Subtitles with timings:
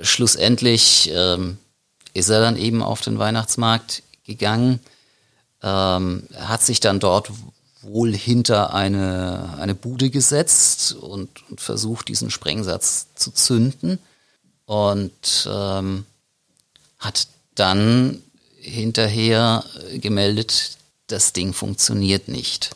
[0.00, 1.58] schlussendlich ähm,
[2.14, 4.80] ist er dann eben auf den Weihnachtsmarkt gegangen,
[5.62, 7.30] ähm, hat sich dann dort
[7.82, 13.98] wohl hinter eine, eine Bude gesetzt und, und versucht, diesen Sprengsatz zu zünden
[14.66, 16.04] und ähm,
[16.98, 18.22] hat dann
[18.56, 19.64] hinterher
[19.94, 20.76] gemeldet,
[21.06, 22.70] das Ding funktioniert nicht.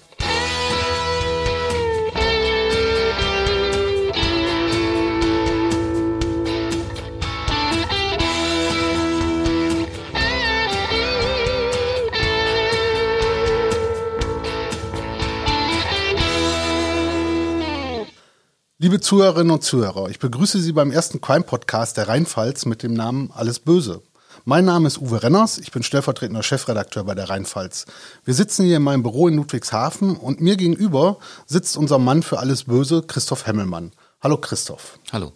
[18.84, 23.30] Liebe Zuhörerinnen und Zuhörer, ich begrüße Sie beim ersten Crime-Podcast der Rheinpfalz mit dem Namen
[23.34, 24.02] Alles Böse.
[24.45, 27.87] Mein Name ist Uwe Renners, ich bin stellvertretender Chefredakteur bei der Rheinpfalz.
[28.27, 31.16] Wir sitzen hier in meinem Büro in Ludwigshafen und mir gegenüber
[31.47, 33.92] sitzt unser Mann für Alles Böse, Christoph Hemmelmann.
[34.20, 34.98] Hallo Christoph.
[35.12, 35.33] Hallo.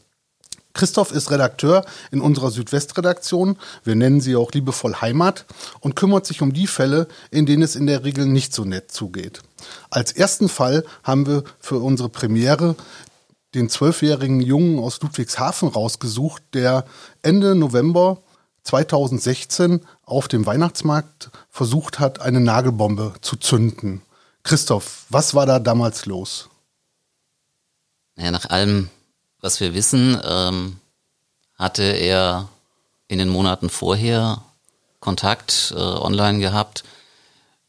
[0.74, 5.44] Christoph ist Redakteur in unserer Südwestredaktion, wir nennen sie auch liebevoll Heimat,
[5.80, 8.92] und kümmert sich um die Fälle, in denen es in der Regel nicht so nett
[8.92, 9.40] zugeht.
[9.90, 12.76] Als ersten Fall haben wir für unsere Premiere
[13.58, 16.84] den zwölfjährigen Jungen aus Ludwigshafen rausgesucht, der
[17.22, 18.18] Ende November
[18.62, 24.02] 2016 auf dem Weihnachtsmarkt versucht hat, eine Nagelbombe zu zünden.
[24.42, 26.48] Christoph, was war da damals los?
[28.16, 28.90] Naja, nach allem,
[29.40, 30.76] was wir wissen, ähm,
[31.54, 32.48] hatte er
[33.08, 34.42] in den Monaten vorher
[35.00, 36.84] Kontakt äh, online gehabt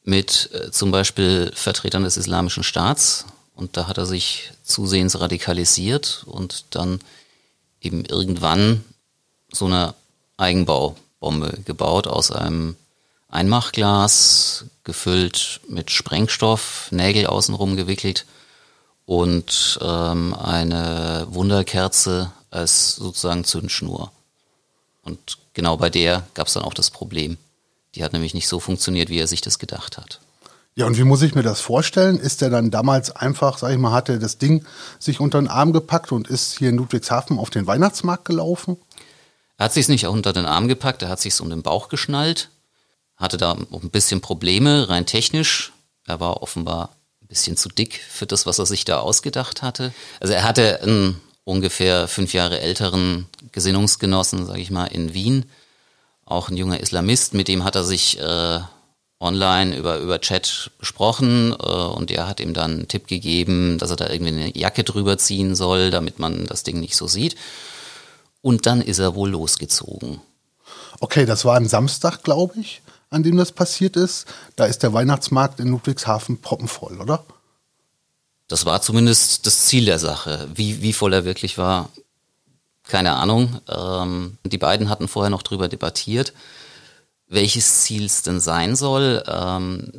[0.03, 3.25] mit äh, zum Beispiel Vertretern des Islamischen Staats,
[3.59, 7.01] und da hat er sich zusehends radikalisiert und dann
[7.81, 8.85] eben irgendwann
[9.51, 9.93] so eine
[10.37, 12.77] Eigenbaubombe gebaut aus einem
[13.27, 18.25] Einmachglas, gefüllt mit Sprengstoff, Nägel außenrum gewickelt
[19.05, 24.11] und ähm, eine Wunderkerze als sozusagen Zündschnur.
[25.03, 27.37] Und genau bei der gab es dann auch das Problem.
[27.95, 30.21] Die hat nämlich nicht so funktioniert, wie er sich das gedacht hat.
[30.79, 32.17] Ja, und wie muss ich mir das vorstellen?
[32.17, 34.65] Ist der dann damals einfach, sag ich mal, hat er das Ding
[34.97, 38.77] sich unter den Arm gepackt und ist hier in Ludwigshafen auf den Weihnachtsmarkt gelaufen?
[39.57, 42.49] Er hat sich nicht unter den Arm gepackt, er hat sich um den Bauch geschnallt,
[43.17, 45.73] hatte da ein bisschen Probleme, rein technisch.
[46.07, 49.93] Er war offenbar ein bisschen zu dick für das, was er sich da ausgedacht hatte.
[50.21, 55.43] Also er hatte einen ungefähr fünf Jahre älteren Gesinnungsgenossen, sage ich mal, in Wien,
[56.23, 58.61] auch ein junger Islamist, mit dem hat er sich äh,
[59.19, 63.89] online über, über Chat besprochen äh, und der hat ihm dann einen Tipp gegeben, dass
[63.89, 67.35] er da irgendwie eine Jacke drüber ziehen soll, damit man das Ding nicht so sieht.
[68.41, 70.21] Und dann ist er wohl losgezogen.
[71.01, 74.25] Okay, das war ein Samstag, glaube ich, an dem das passiert ist.
[74.55, 77.25] Da ist der Weihnachtsmarkt in Ludwigshafen proppenvoll, oder?
[78.47, 80.47] Das war zumindest das Ziel der Sache.
[80.53, 81.89] Wie, wie voll er wirklich war,
[82.87, 83.59] keine Ahnung.
[83.67, 86.33] Ähm, die beiden hatten vorher noch drüber debattiert
[87.29, 89.23] welches Ziel es denn sein soll.
[89.27, 89.91] Ähm,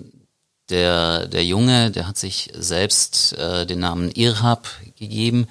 [0.69, 4.69] der, der Junge, der hat sich selbst äh, den Namen Irhab
[4.99, 5.49] gegeben.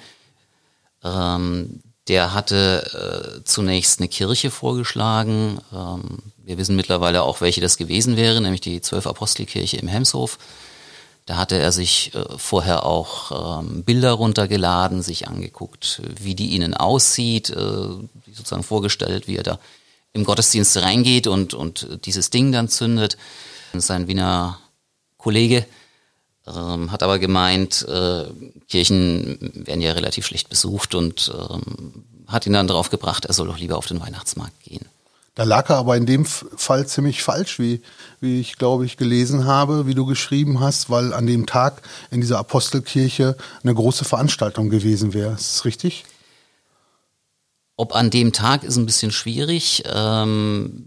[1.02, 5.60] Ähm, der hatte äh, zunächst eine Kirche vorgeschlagen.
[5.72, 10.38] Ähm, wir wissen mittlerweile auch, welche das gewesen wäre, nämlich die Zwölf Apostelkirche im Hemshof.
[11.26, 16.74] Da hatte er sich äh, vorher auch ähm, Bilder runtergeladen, sich angeguckt, wie die ihnen
[16.74, 17.54] aussieht, äh,
[18.32, 19.58] sozusagen vorgestellt, wie er da
[20.12, 23.16] im Gottesdienst reingeht und, und dieses Ding dann zündet.
[23.74, 24.58] Sein Wiener
[25.16, 25.64] Kollege
[26.46, 28.24] ähm, hat aber gemeint, äh,
[28.68, 33.46] Kirchen werden ja relativ schlecht besucht und ähm, hat ihn dann darauf gebracht, er soll
[33.46, 34.86] doch lieber auf den Weihnachtsmarkt gehen.
[35.34, 37.82] Da lag er aber in dem Fall ziemlich falsch, wie,
[38.20, 42.20] wie ich glaube ich gelesen habe, wie du geschrieben hast, weil an dem Tag in
[42.20, 45.34] dieser Apostelkirche eine große Veranstaltung gewesen wäre.
[45.34, 46.04] Ist das richtig?
[47.80, 49.84] Ob an dem Tag ist ein bisschen schwierig.
[49.86, 50.84] Ähm,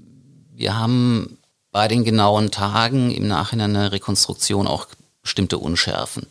[0.54, 1.40] wir haben
[1.72, 4.86] bei den genauen Tagen im Nachhinein eine Rekonstruktion auch
[5.24, 6.28] bestimmte Unschärfen.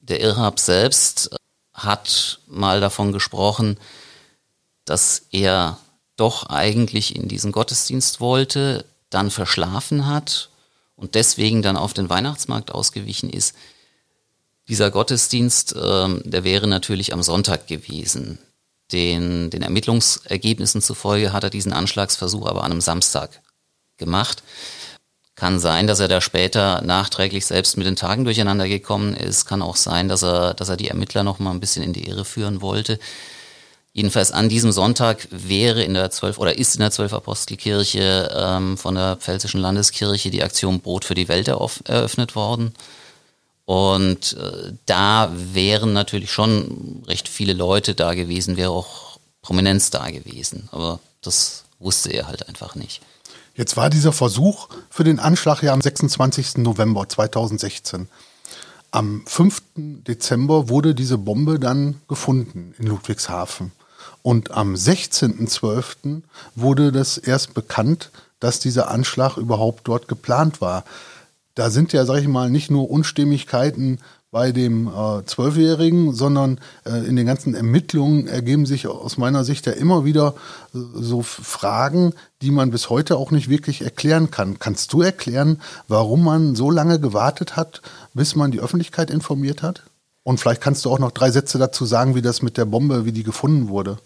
[0.00, 1.30] Der Irhab selbst
[1.72, 3.78] hat mal davon gesprochen,
[4.84, 5.78] dass er
[6.16, 10.50] doch eigentlich in diesen Gottesdienst wollte, dann verschlafen hat
[10.96, 13.54] und deswegen dann auf den Weihnachtsmarkt ausgewichen ist.
[14.66, 18.40] Dieser Gottesdienst, äh, der wäre natürlich am Sonntag gewesen.
[18.92, 23.42] Den, den Ermittlungsergebnissen zufolge hat er diesen Anschlagsversuch aber an einem Samstag
[23.96, 24.42] gemacht.
[25.34, 29.44] Kann sein, dass er da später nachträglich selbst mit den Tagen durcheinander gekommen ist.
[29.44, 32.08] Kann auch sein, dass er, dass er die Ermittler noch mal ein bisschen in die
[32.08, 32.98] Irre führen wollte.
[33.92, 38.76] Jedenfalls an diesem Sonntag wäre in der zwölf oder ist in der zwölf Apostelkirche ähm,
[38.76, 42.74] von der Pfälzischen Landeskirche die Aktion Brot für die Welt eröffnet worden.
[43.66, 50.08] Und äh, da wären natürlich schon recht viele Leute da gewesen, wäre auch Prominenz da
[50.10, 50.68] gewesen.
[50.72, 53.02] Aber das wusste er halt einfach nicht.
[53.54, 56.58] Jetzt war dieser Versuch für den Anschlag ja am 26.
[56.58, 58.08] November 2016.
[58.92, 59.62] Am 5.
[59.74, 63.72] Dezember wurde diese Bombe dann gefunden in Ludwigshafen.
[64.22, 66.22] Und am 16.12.
[66.54, 68.10] wurde das erst bekannt,
[68.40, 70.84] dass dieser Anschlag überhaupt dort geplant war.
[71.56, 73.98] Da sind ja, sag ich mal, nicht nur Unstimmigkeiten
[74.30, 79.64] bei dem äh, Zwölfjährigen, sondern äh, in den ganzen Ermittlungen ergeben sich aus meiner Sicht
[79.64, 80.34] ja immer wieder
[80.74, 82.12] äh, so Fragen,
[82.42, 84.58] die man bis heute auch nicht wirklich erklären kann.
[84.58, 87.80] Kannst du erklären, warum man so lange gewartet hat,
[88.12, 89.82] bis man die Öffentlichkeit informiert hat?
[90.24, 93.06] Und vielleicht kannst du auch noch drei Sätze dazu sagen, wie das mit der Bombe,
[93.06, 93.96] wie die gefunden wurde.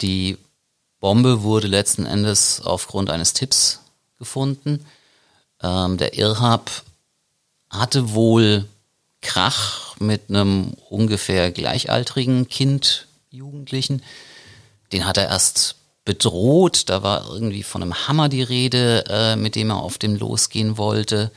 [0.00, 0.36] Die
[0.98, 3.78] Bombe wurde letzten Endes aufgrund eines Tipps
[4.18, 4.84] gefunden.
[5.62, 6.70] Ähm, der Irhab
[7.70, 8.66] hatte wohl
[9.20, 14.02] Krach mit einem ungefähr gleichaltrigen Kind, Jugendlichen.
[14.92, 16.88] Den hat er erst bedroht.
[16.88, 20.76] Da war irgendwie von einem Hammer die Rede, äh, mit dem er auf den losgehen
[20.76, 21.30] wollte.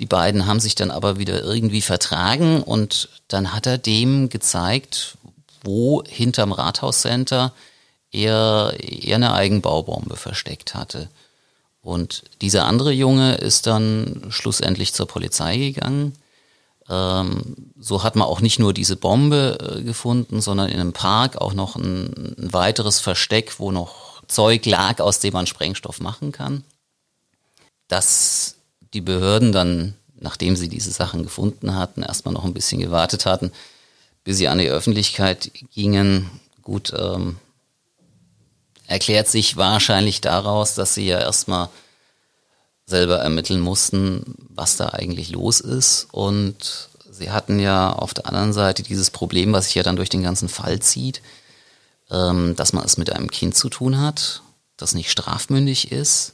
[0.00, 5.18] Die beiden haben sich dann aber wieder irgendwie vertragen und dann hat er dem gezeigt,
[5.62, 7.52] wo hinterm Rathauscenter
[8.10, 11.08] er, er eine Eigenbaubombe versteckt hatte.
[11.82, 16.12] Und dieser andere Junge ist dann schlussendlich zur Polizei gegangen
[16.90, 21.36] ähm, so hat man auch nicht nur diese Bombe äh, gefunden, sondern in einem Park
[21.36, 26.32] auch noch ein, ein weiteres Versteck, wo noch Zeug lag, aus dem man Sprengstoff machen
[26.32, 26.64] kann.
[27.86, 28.56] Dass
[28.92, 33.52] die Behörden dann, nachdem sie diese Sachen gefunden hatten, erstmal noch ein bisschen gewartet hatten,
[34.24, 36.28] bis sie an die Öffentlichkeit gingen.
[36.62, 37.36] Gut, ähm,
[38.90, 41.68] erklärt sich wahrscheinlich daraus, dass sie ja erstmal
[42.86, 46.08] selber ermitteln mussten, was da eigentlich los ist.
[46.10, 50.08] Und sie hatten ja auf der anderen Seite dieses Problem, was sich ja dann durch
[50.08, 51.22] den ganzen Fall zieht,
[52.10, 54.42] ähm, dass man es mit einem Kind zu tun hat,
[54.76, 56.32] das nicht strafmündig ist,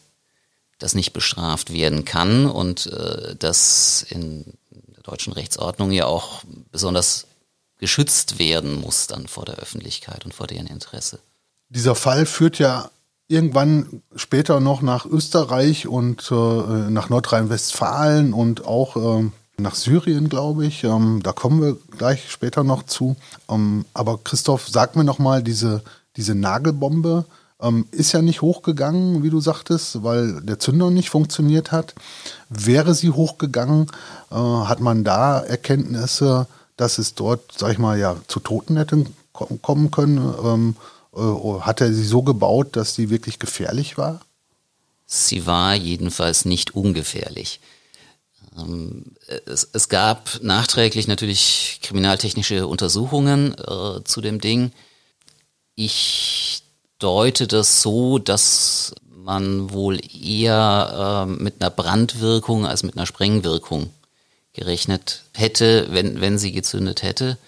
[0.78, 6.42] das nicht bestraft werden kann und äh, das in der deutschen Rechtsordnung ja auch
[6.72, 7.26] besonders
[7.76, 11.18] geschützt werden muss dann vor der Öffentlichkeit und vor deren Interesse.
[11.76, 12.88] Dieser Fall führt ja
[13.28, 20.64] irgendwann später noch nach Österreich und äh, nach Nordrhein-Westfalen und auch äh, nach Syrien, glaube
[20.64, 20.84] ich.
[20.84, 23.14] Ähm, da kommen wir gleich später noch zu.
[23.50, 25.82] Ähm, aber Christoph, sag mir noch mal, diese,
[26.16, 27.26] diese Nagelbombe
[27.60, 31.94] ähm, ist ja nicht hochgegangen, wie du sagtest, weil der Zünder nicht funktioniert hat.
[32.48, 33.88] Wäre sie hochgegangen,
[34.30, 36.46] äh, hat man da Erkenntnisse,
[36.78, 39.04] dass es dort, sag ich mal, ja, zu Toten hätte
[39.60, 40.74] kommen können?
[41.16, 44.20] Äh, hat er sie so gebaut, dass sie wirklich gefährlich war?
[45.06, 47.60] Sie war jedenfalls nicht ungefährlich.
[48.58, 49.04] Ähm,
[49.46, 54.72] es, es, gab nachträglich natürlich kriminaltechnische Untersuchungen äh, zu dem Ding.
[55.74, 56.62] Ich
[56.98, 63.90] deute das so, dass man wohl eher äh, mit einer Brandwirkung als mit einer Sprengwirkung
[64.52, 67.38] gerechnet hätte, wenn, wenn sie gezündet hätte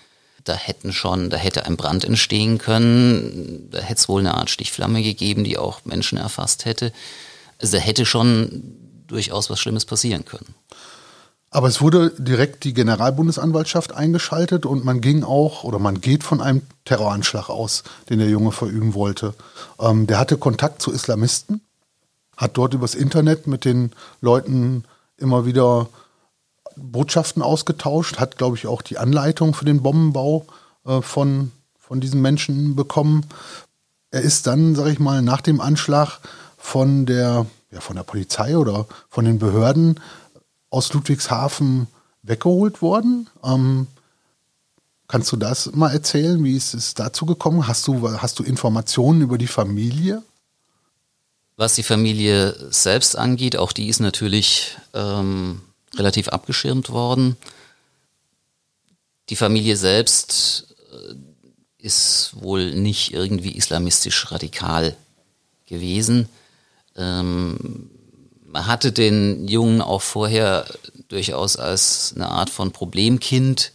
[0.48, 4.50] da hätten schon, da hätte ein Brand entstehen können, da hätte es wohl eine Art
[4.50, 6.92] Stichflamme gegeben, die auch Menschen erfasst hätte.
[7.60, 8.62] Also da hätte schon
[9.06, 10.54] durchaus was Schlimmes passieren können.
[11.50, 16.42] Aber es wurde direkt die Generalbundesanwaltschaft eingeschaltet und man ging auch oder man geht von
[16.42, 19.34] einem Terroranschlag aus, den der Junge verüben wollte.
[19.80, 21.62] Ähm, der hatte Kontakt zu Islamisten,
[22.36, 24.84] hat dort übers Internet mit den Leuten
[25.16, 25.88] immer wieder
[26.80, 30.46] Botschaften ausgetauscht, hat, glaube ich, auch die Anleitung für den Bombenbau
[30.84, 33.26] äh, von, von diesen Menschen bekommen.
[34.10, 36.20] Er ist dann, sage ich mal, nach dem Anschlag
[36.56, 40.00] von der, ja, von der Polizei oder von den Behörden
[40.70, 41.86] aus Ludwigshafen
[42.22, 43.28] weggeholt worden.
[43.44, 43.86] Ähm,
[45.08, 46.42] kannst du das mal erzählen?
[46.44, 47.66] Wie ist es dazu gekommen?
[47.66, 50.22] Hast du, hast du Informationen über die Familie?
[51.56, 55.60] Was die Familie selbst angeht, auch die ist natürlich ähm,
[55.96, 57.36] relativ abgeschirmt worden.
[59.30, 61.14] Die Familie selbst äh,
[61.78, 64.96] ist wohl nicht irgendwie islamistisch radikal
[65.66, 66.28] gewesen.
[66.96, 67.90] Ähm,
[68.46, 70.66] man hatte den Jungen auch vorher
[71.08, 73.72] durchaus als eine Art von Problemkind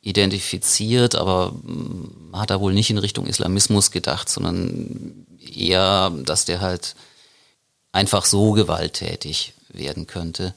[0.00, 6.60] identifiziert, aber man hat da wohl nicht in Richtung Islamismus gedacht, sondern eher, dass der
[6.60, 6.94] halt
[7.92, 10.54] einfach so gewalttätig werden könnte.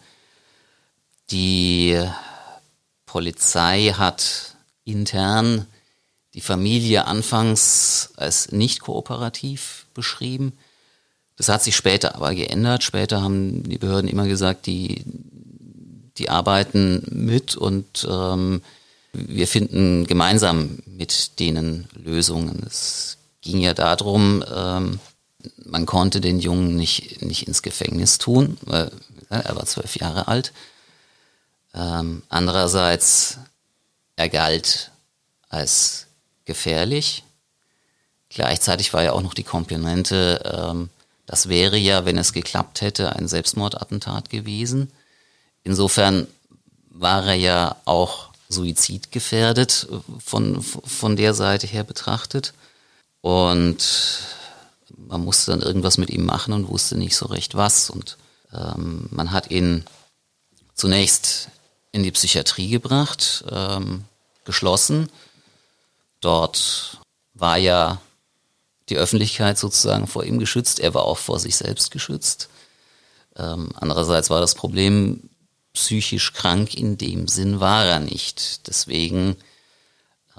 [1.32, 1.98] Die
[3.06, 5.66] Polizei hat intern
[6.34, 10.54] die Familie anfangs als nicht kooperativ beschrieben.
[11.38, 12.84] Das hat sich später aber geändert.
[12.84, 15.04] Später haben die Behörden immer gesagt, die,
[16.18, 18.62] die arbeiten mit und ähm,
[19.14, 22.64] wir finden gemeinsam mit denen Lösungen.
[22.66, 25.00] Es ging ja darum, ähm,
[25.66, 28.92] man konnte den Jungen nicht, nicht ins Gefängnis tun, weil
[29.30, 30.54] er war zwölf Jahre alt.
[31.74, 33.38] Ähm, andererseits,
[34.16, 34.92] er galt
[35.50, 36.08] als
[36.46, 37.24] gefährlich.
[38.30, 40.90] Gleichzeitig war ja auch noch die Komponente, ähm,
[41.26, 44.92] das wäre ja, wenn es geklappt hätte, ein Selbstmordattentat gewesen.
[45.64, 46.28] Insofern
[46.90, 49.88] war er ja auch suizidgefährdet
[50.20, 52.54] von, von der Seite her betrachtet.
[53.22, 53.86] Und
[54.98, 57.90] man musste dann irgendwas mit ihm machen und wusste nicht so recht was.
[57.90, 58.18] Und
[58.54, 59.86] ähm, man hat ihn
[60.74, 61.50] zunächst
[61.92, 64.06] in die Psychiatrie gebracht, ähm,
[64.46, 65.10] geschlossen.
[66.22, 67.00] Dort
[67.34, 68.02] war ja
[68.90, 70.80] die Öffentlichkeit sozusagen vor ihm geschützt.
[70.80, 72.50] Er war auch vor sich selbst geschützt.
[73.36, 75.30] Ähm, andererseits war das Problem,
[75.74, 78.68] psychisch krank in dem Sinn war er nicht.
[78.68, 79.38] Deswegen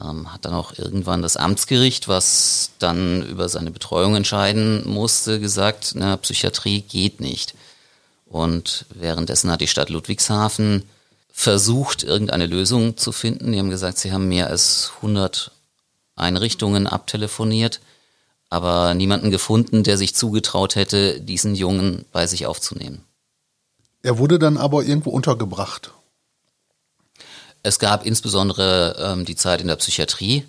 [0.00, 5.92] ähm, hat dann auch irgendwann das Amtsgericht, was dann über seine Betreuung entscheiden musste, gesagt,
[5.94, 7.54] na, Psychiatrie geht nicht.
[8.26, 10.88] Und währenddessen hat die Stadt Ludwigshafen
[11.32, 13.52] versucht, irgendeine Lösung zu finden.
[13.52, 15.50] Die haben gesagt, sie haben mehr als 100
[16.14, 17.80] Einrichtungen abtelefoniert,
[18.50, 23.02] aber niemanden gefunden, der sich zugetraut hätte, diesen Jungen bei sich aufzunehmen.
[24.02, 25.92] Er wurde dann aber irgendwo untergebracht.
[27.62, 30.44] Es gab insbesondere ähm, die Zeit in der Psychiatrie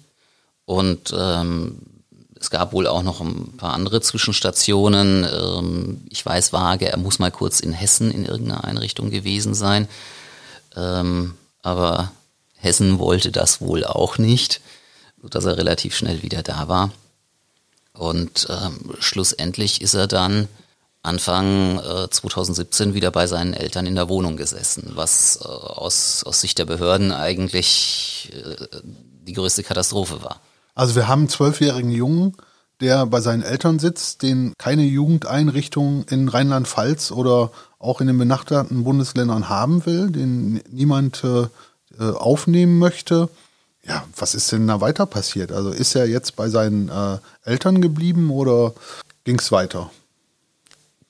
[0.65, 1.77] und ähm,
[2.39, 5.23] es gab wohl auch noch ein paar andere Zwischenstationen.
[5.23, 9.87] Ähm, ich weiß vage, er muss mal kurz in Hessen in irgendeiner Einrichtung gewesen sein.
[10.75, 12.11] Ähm, aber
[12.55, 14.61] Hessen wollte das wohl auch nicht,
[15.21, 16.91] sodass er relativ schnell wieder da war.
[17.93, 20.47] Und ähm, schlussendlich ist er dann
[21.03, 26.39] Anfang äh, 2017 wieder bei seinen Eltern in der Wohnung gesessen, was äh, aus, aus
[26.39, 28.79] Sicht der Behörden eigentlich äh,
[29.27, 30.39] die größte Katastrophe war.
[30.75, 32.35] Also wir haben einen zwölfjährigen Jungen,
[32.83, 38.83] der bei seinen Eltern sitzt, den keine Jugendeinrichtung in Rheinland-Pfalz oder auch in den benachbarten
[38.83, 41.47] Bundesländern haben will, den niemand äh,
[41.99, 43.29] äh, aufnehmen möchte.
[43.85, 45.51] Ja, was ist denn da weiter passiert?
[45.51, 48.73] Also ist er jetzt bei seinen äh, Eltern geblieben oder
[49.23, 49.89] ging es weiter?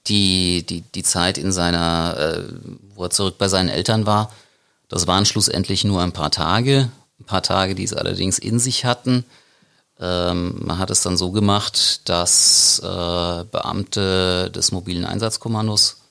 [0.07, 2.43] die, die, die Zeit in seiner, äh,
[2.95, 4.31] wo er zurück bei seinen Eltern war,
[4.89, 6.89] das waren schlussendlich nur ein paar Tage,
[7.19, 9.25] ein paar Tage, die es allerdings in sich hatten.
[10.03, 16.01] Ähm, man hat es dann so gemacht, dass äh, Beamte des mobilen Einsatzkommandos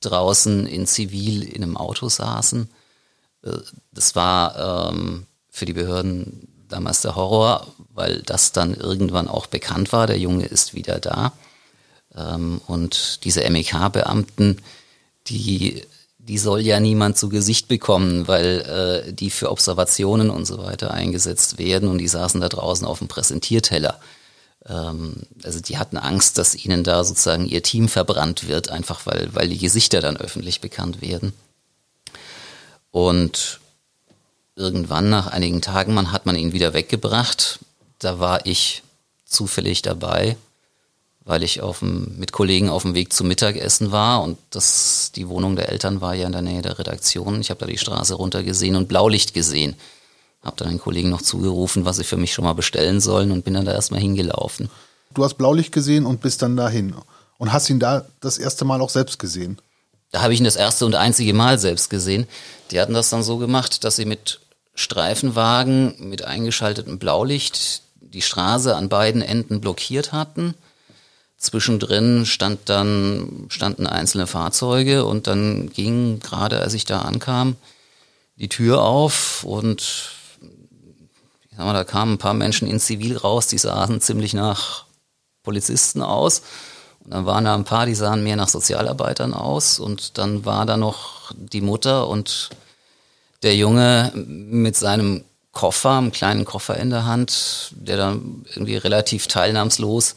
[0.00, 2.70] draußen in Zivil in einem Auto saßen.
[3.42, 3.58] Äh,
[3.90, 9.92] das war ähm, für die Behörden damals der Horror, weil das dann irgendwann auch bekannt
[9.92, 11.32] war, der Junge ist wieder da.
[12.14, 14.62] Ähm, und diese MEK-Beamten,
[15.26, 15.84] die,
[16.26, 20.92] die soll ja niemand zu Gesicht bekommen, weil äh, die für Observationen und so weiter
[20.92, 24.00] eingesetzt werden und die saßen da draußen auf dem Präsentierteller.
[24.66, 29.34] Ähm, also die hatten Angst, dass ihnen da sozusagen ihr Team verbrannt wird, einfach weil,
[29.34, 31.34] weil die Gesichter dann öffentlich bekannt werden.
[32.90, 33.60] Und
[34.56, 37.58] irgendwann nach einigen Tagen man, hat man ihn wieder weggebracht.
[37.98, 38.82] Da war ich
[39.26, 40.36] zufällig dabei
[41.24, 45.28] weil ich auf dem, mit Kollegen auf dem Weg zum Mittagessen war und das, die
[45.28, 47.40] Wohnung der Eltern war ja in der Nähe der Redaktion.
[47.40, 49.74] Ich habe da die Straße runter gesehen und Blaulicht gesehen.
[50.42, 53.44] Habe dann den Kollegen noch zugerufen, was sie für mich schon mal bestellen sollen und
[53.44, 54.68] bin dann da erstmal hingelaufen.
[55.14, 56.94] Du hast Blaulicht gesehen und bist dann dahin
[57.38, 59.58] und hast ihn da das erste Mal auch selbst gesehen.
[60.12, 62.26] Da habe ich ihn das erste und einzige Mal selbst gesehen.
[62.70, 64.40] Die hatten das dann so gemacht, dass sie mit
[64.74, 70.54] Streifenwagen mit eingeschaltetem Blaulicht die Straße an beiden Enden blockiert hatten
[71.44, 77.56] Zwischendrin stand dann, standen einzelne Fahrzeuge und dann ging gerade, als ich da ankam,
[78.36, 80.10] die Tür auf und
[81.50, 84.86] ich sag mal, da kamen ein paar Menschen in Zivil raus, die sahen ziemlich nach
[85.44, 86.42] Polizisten aus.
[87.04, 89.78] Und dann waren da ein paar, die sahen mehr nach Sozialarbeitern aus.
[89.78, 92.50] Und dann war da noch die Mutter und
[93.44, 95.22] der Junge mit seinem
[95.52, 100.16] Koffer, einem kleinen Koffer in der Hand, der dann irgendwie relativ teilnahmslos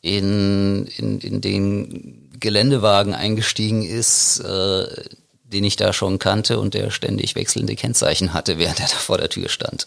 [0.00, 4.86] in, in, in den Geländewagen eingestiegen ist, äh,
[5.52, 9.16] den ich da schon kannte und der ständig wechselnde Kennzeichen hatte, während er da vor
[9.16, 9.86] der Tür stand.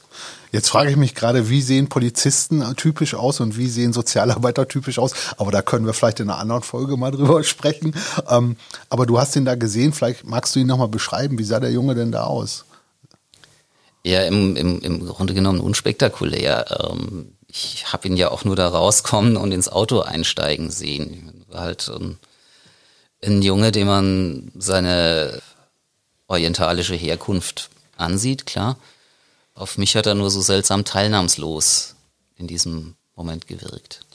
[0.51, 4.97] Jetzt frage ich mich gerade, wie sehen Polizisten typisch aus und wie sehen Sozialarbeiter typisch
[4.97, 5.13] aus?
[5.37, 7.95] Aber da können wir vielleicht in einer anderen Folge mal drüber sprechen.
[8.27, 8.57] Ähm,
[8.89, 11.37] aber du hast ihn da gesehen, vielleicht magst du ihn nochmal beschreiben.
[11.37, 12.65] Wie sah der Junge denn da aus?
[14.03, 16.89] Ja, im, im, im Grunde genommen unspektakulär.
[16.89, 21.45] Ähm, ich habe ihn ja auch nur da rauskommen und ins Auto einsteigen sehen.
[21.53, 22.17] Halt ein,
[23.23, 25.41] ein Junge, dem man seine
[26.27, 28.77] orientalische Herkunft ansieht, klar.
[29.53, 31.95] Auf mich hat er nur so seltsam teilnahmslos
[32.37, 34.05] in diesem Moment gewirkt.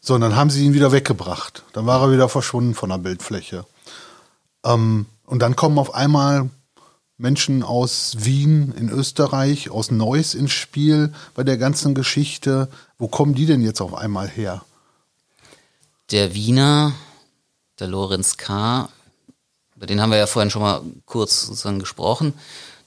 [0.00, 1.62] So, und dann haben sie ihn wieder weggebracht.
[1.72, 3.64] Dann war er wieder verschwunden von der Bildfläche.
[4.64, 6.50] Ähm, und dann kommen auf einmal
[7.16, 12.68] Menschen aus Wien in Österreich, aus Neuss ins Spiel bei der ganzen Geschichte.
[12.98, 14.64] Wo kommen die denn jetzt auf einmal her?
[16.10, 16.92] Der Wiener,
[17.78, 18.88] der Lorenz K.,
[19.76, 22.34] über den haben wir ja vorhin schon mal kurz sozusagen gesprochen.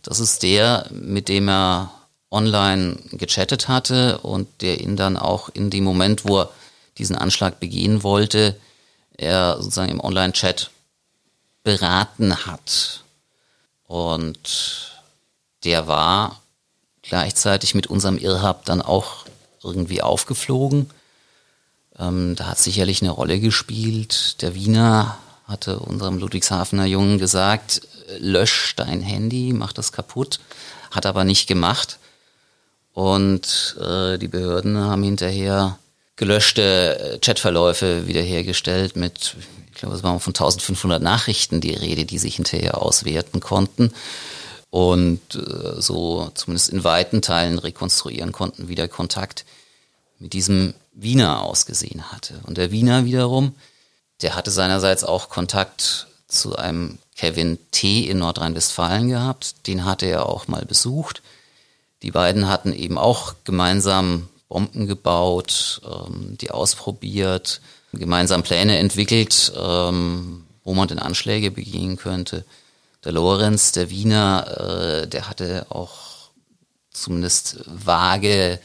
[0.01, 1.91] Das ist der, mit dem er
[2.31, 6.49] online gechattet hatte und der ihn dann auch in dem Moment, wo er
[6.97, 8.55] diesen Anschlag begehen wollte,
[9.17, 10.71] er sozusagen im Online-Chat
[11.63, 13.04] beraten hat.
[13.87, 14.99] Und
[15.63, 16.41] der war
[17.01, 19.25] gleichzeitig mit unserem Irrhab dann auch
[19.63, 20.89] irgendwie aufgeflogen.
[21.97, 24.41] Ähm, da hat sicherlich eine Rolle gespielt.
[24.41, 27.81] Der Wiener hatte unserem Ludwigshafener Jungen gesagt,
[28.19, 30.39] lösch dein Handy, mach das kaputt.
[30.91, 31.99] Hat aber nicht gemacht.
[32.93, 35.77] Und äh, die Behörden haben hinterher
[36.15, 39.35] gelöschte Chatverläufe wiederhergestellt mit,
[39.75, 43.91] ich glaube, es waren von 1500 Nachrichten die Rede, die sich hinterher auswerten konnten
[44.69, 49.43] und äh, so zumindest in weiten Teilen rekonstruieren konnten, wie der Kontakt
[50.17, 52.39] mit diesem Wiener ausgesehen hatte.
[52.43, 53.53] Und der Wiener wiederum,
[54.21, 58.07] der hatte seinerseits auch Kontakt zu einem Kevin T.
[58.07, 59.67] in Nordrhein-Westfalen gehabt.
[59.67, 61.21] Den hatte er auch mal besucht.
[62.01, 67.59] Die beiden hatten eben auch gemeinsam Bomben gebaut, ähm, die ausprobiert,
[67.97, 72.45] gemeinsam Pläne entwickelt, ähm, wo man denn Anschläge begehen könnte.
[73.03, 76.05] Der Lorenz, der Wiener, äh, der hatte auch
[76.91, 78.59] zumindest vage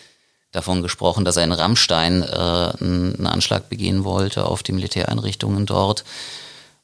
[0.52, 6.04] davon gesprochen, dass er in Rammstein äh, einen Anschlag begehen wollte auf die Militäreinrichtungen dort,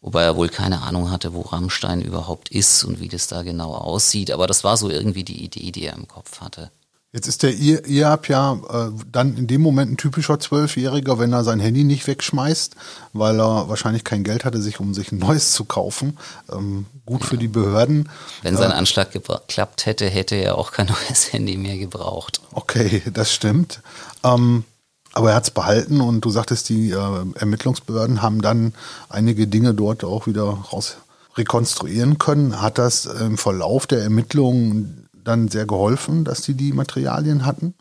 [0.01, 3.75] wobei er wohl keine Ahnung hatte, wo Rammstein überhaupt ist und wie das da genau
[3.75, 4.31] aussieht.
[4.31, 6.71] Aber das war so irgendwie die Idee, die er im Kopf hatte.
[7.17, 11.45] Jetzt ist der IAP ja äh, dann in dem Moment ein typischer Zwölfjähriger, wenn er
[11.45, 12.77] sein Handy nicht wegschmeißt,
[13.15, 16.19] weil er wahrscheinlich kein Geld hatte, sich um sich ein neues zu kaufen.
[16.53, 17.29] Ähm, gut ja.
[17.29, 18.11] für die Behörden.
[18.43, 22.43] Wenn sein äh, Anschlag geklappt hätte, hätte er auch kein neues Handy mehr gebraucht.
[22.53, 23.81] Okay, das stimmt.
[24.23, 24.65] Ähm,
[25.15, 28.75] aber er hat es behalten und du sagtest, die äh, Ermittlungsbehörden haben dann
[29.09, 30.99] einige Dinge dort auch wieder raus
[31.39, 32.61] rekonstruieren können.
[32.61, 37.75] Hat das im Verlauf der Ermittlungen dann sehr geholfen, dass sie die Materialien hatten?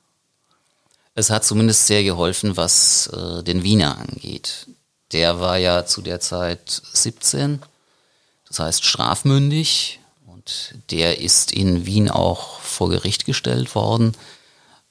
[1.13, 4.67] Es hat zumindest sehr geholfen, was äh, den Wiener angeht.
[5.13, 7.61] Der war ja zu der Zeit 17,
[8.47, 14.13] das heißt strafmündig und der ist in Wien auch vor Gericht gestellt worden.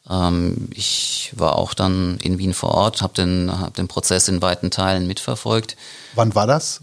[0.08, 4.40] Ähm, ich war auch dann in Wien vor Ort, habe den, hab den Prozess in
[4.40, 5.76] weiten Teilen mitverfolgt.
[6.14, 6.80] Wann war das?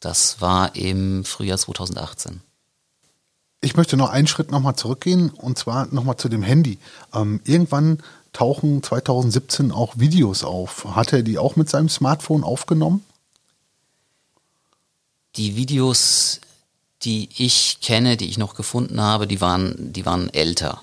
[0.00, 2.42] Das war im Frühjahr 2018.
[3.60, 6.78] Ich möchte noch einen Schritt nochmal zurückgehen und zwar nochmal zu dem Handy.
[7.12, 7.98] Ähm, irgendwann
[8.32, 10.84] tauchen 2017 auch Videos auf.
[10.94, 13.04] Hat er die auch mit seinem Smartphone aufgenommen?
[15.36, 16.40] Die Videos,
[17.02, 20.82] die ich kenne, die ich noch gefunden habe, die waren, die waren älter.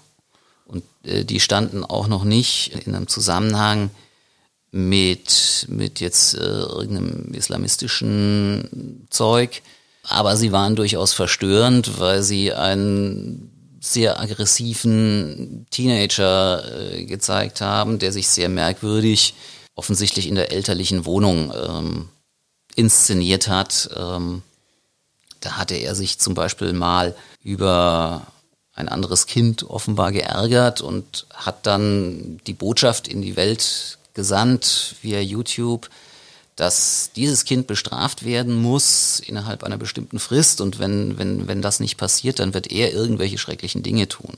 [0.65, 3.89] Und äh, die standen auch noch nicht in einem Zusammenhang
[4.71, 9.61] mit, mit jetzt äh, irgendeinem islamistischen Zeug,
[10.07, 18.11] aber sie waren durchaus verstörend, weil sie einen sehr aggressiven Teenager äh, gezeigt haben, der
[18.11, 19.35] sich sehr merkwürdig
[19.75, 22.09] offensichtlich in der elterlichen Wohnung ähm,
[22.75, 23.89] inszeniert hat.
[23.95, 24.41] Ähm,
[25.41, 28.25] da hatte er sich zum Beispiel mal über
[28.73, 35.19] ein anderes Kind offenbar geärgert und hat dann die Botschaft in die Welt gesandt via
[35.19, 35.89] YouTube,
[36.55, 41.79] dass dieses Kind bestraft werden muss innerhalb einer bestimmten Frist und wenn, wenn, wenn das
[41.79, 44.37] nicht passiert, dann wird er irgendwelche schrecklichen Dinge tun.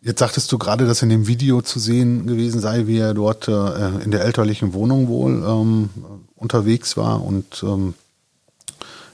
[0.00, 3.48] Jetzt sagtest du gerade, dass in dem Video zu sehen gewesen sei, wie er dort
[3.48, 5.88] äh, in der elterlichen Wohnung wohl ähm,
[6.36, 7.94] unterwegs war und ähm,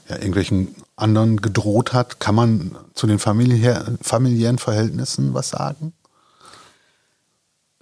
[0.09, 2.19] ja, irgendwelchen anderen gedroht hat.
[2.19, 5.93] Kann man zu den familiär, familiären Verhältnissen was sagen?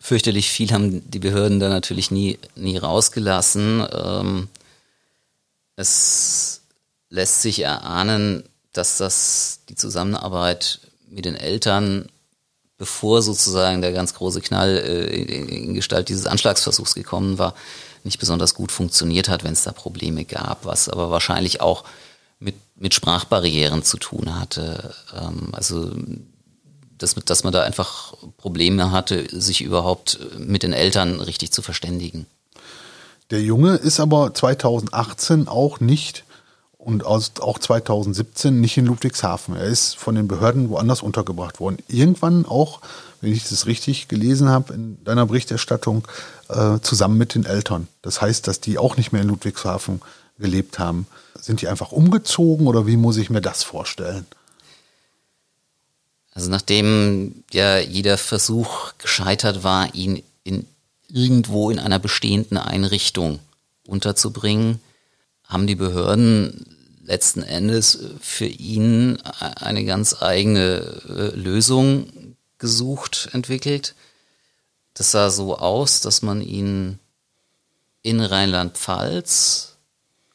[0.10, 3.86] Fürchterlich viel haben die Behörden da natürlich nie, nie rausgelassen.
[3.94, 4.48] Ähm,
[5.76, 6.62] es
[7.12, 8.44] lässt sich erahnen,
[8.74, 10.80] dass das die Zusammenarbeit
[11.12, 12.10] mit den Eltern,
[12.80, 17.54] bevor sozusagen der ganz große Knall äh, in Gestalt dieses Anschlagsversuchs gekommen war,
[18.04, 21.84] nicht besonders gut funktioniert hat, wenn es da Probleme gab, was aber wahrscheinlich auch
[22.40, 24.96] mit, mit Sprachbarrieren zu tun hatte.
[25.16, 25.92] Ähm, also
[27.00, 32.28] dass, dass man da einfach Probleme hatte, sich überhaupt mit den Eltern richtig zu verständigen.
[33.32, 36.24] Der Junge ist aber 2018 auch nicht
[36.80, 39.56] und auch 2017 nicht in Ludwigshafen.
[39.56, 41.78] Er ist von den Behörden woanders untergebracht worden.
[41.88, 42.80] Irgendwann auch,
[43.22, 46.08] wenn ich das richtig gelesen habe in deiner Berichterstattung,
[46.48, 47.88] äh, zusammen mit den Eltern.
[48.02, 50.02] Das heißt, dass die auch nicht mehr in Ludwigshafen
[50.40, 51.06] gelebt haben.
[51.40, 54.26] Sind die einfach umgezogen oder wie muss ich mir das vorstellen?
[56.32, 60.66] Also nachdem ja jeder Versuch gescheitert war, ihn in
[61.08, 63.40] irgendwo in einer bestehenden Einrichtung
[63.86, 64.80] unterzubringen,
[65.44, 73.96] haben die Behörden letzten Endes für ihn eine ganz eigene äh, Lösung gesucht, entwickelt.
[74.94, 77.00] Das sah so aus, dass man ihn
[78.04, 79.78] in Rheinland-Pfalz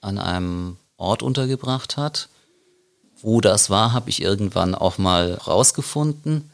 [0.01, 2.29] an einem Ort untergebracht hat.
[3.25, 6.51] Wo das war, habe ich irgendwann auch mal rausgefunden.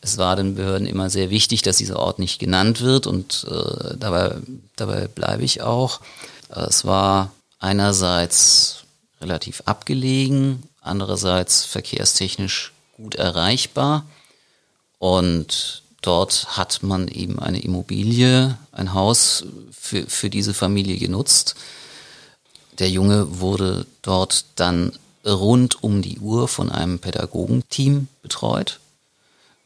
[0.00, 3.96] Es war den Behörden immer sehr wichtig, dass dieser Ort nicht genannt wird und äh,
[3.96, 4.34] dabei,
[4.74, 6.00] dabei bleibe ich auch.
[6.48, 8.82] Es war einerseits
[9.20, 14.04] relativ abgelegen, andererseits verkehrstechnisch gut erreichbar
[14.98, 21.54] und dort hat man eben eine Immobilie, ein Haus für, für diese Familie genutzt.
[22.80, 24.90] Der Junge wurde dort dann
[25.24, 28.80] rund um die Uhr von einem Pädagogenteam betreut.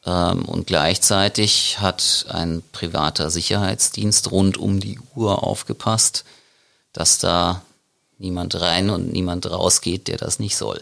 [0.05, 6.25] Ähm, und gleichzeitig hat ein privater Sicherheitsdienst rund um die Uhr aufgepasst,
[6.92, 7.62] dass da
[8.19, 10.81] niemand rein und niemand rausgeht, der das nicht soll.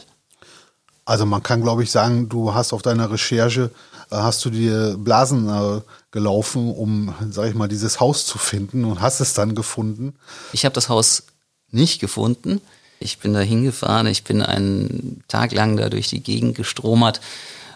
[1.04, 3.70] Also man kann, glaube ich, sagen, du hast auf deiner Recherche,
[4.10, 8.84] äh, hast du dir Blasen äh, gelaufen, um, sag ich mal, dieses Haus zu finden
[8.84, 10.14] und hast es dann gefunden.
[10.52, 11.24] Ich habe das Haus
[11.70, 12.60] nicht gefunden.
[13.00, 17.20] Ich bin da hingefahren, ich bin einen Tag lang da durch die Gegend gestromert,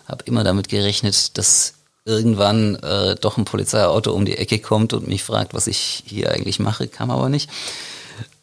[0.06, 5.06] habe immer damit gerechnet, dass irgendwann äh, doch ein Polizeiauto um die Ecke kommt und
[5.06, 7.50] mich fragt, was ich hier eigentlich mache, kam aber nicht.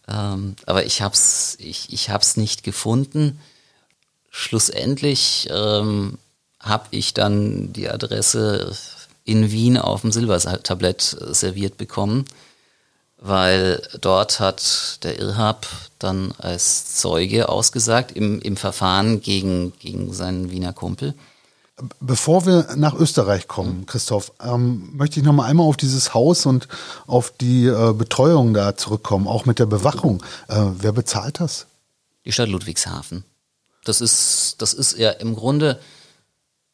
[0.07, 3.39] Ähm, aber ich hab's, ich, ich hab's nicht gefunden.
[4.29, 6.19] Schlussendlich ähm,
[6.59, 8.75] habe ich dann die Adresse
[9.23, 12.25] in Wien auf dem Silbertablett serviert bekommen,
[13.27, 20.51] weil dort hat der Irhab dann als Zeuge ausgesagt im, im Verfahren gegen, gegen seinen
[20.51, 21.15] Wiener Kumpel.
[21.99, 26.45] Bevor wir nach Österreich kommen, Christoph, ähm, möchte ich noch mal einmal auf dieses Haus
[26.45, 26.67] und
[27.07, 30.23] auf die äh, Betreuung da zurückkommen, auch mit der Bewachung.
[30.47, 31.65] Äh, wer bezahlt das?
[32.25, 33.25] Die Stadt Ludwigshafen.
[33.83, 35.79] Das ist, das ist ja im Grunde,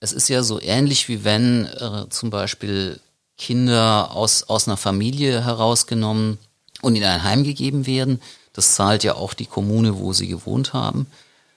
[0.02, 3.00] es ist ja so ähnlich wie wenn äh, zum Beispiel
[3.42, 6.38] Kinder aus, aus einer Familie herausgenommen
[6.82, 8.22] und in ein Heim gegeben werden.
[8.54, 11.08] Das zahlt ja auch die Kommune, wo sie gewohnt haben.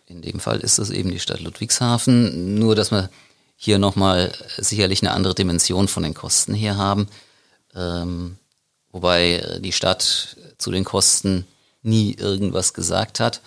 [0.07, 2.59] In dem Fall ist das eben die Stadt Ludwigshafen.
[2.59, 3.11] Nur, dass man
[3.57, 7.07] hier nochmal sicherlich eine andere Dimension von den Kosten her haben.
[7.75, 8.39] Ähm,
[8.91, 11.47] wobei die Stadt zu den Kosten
[11.83, 13.43] nie irgendwas gesagt hat.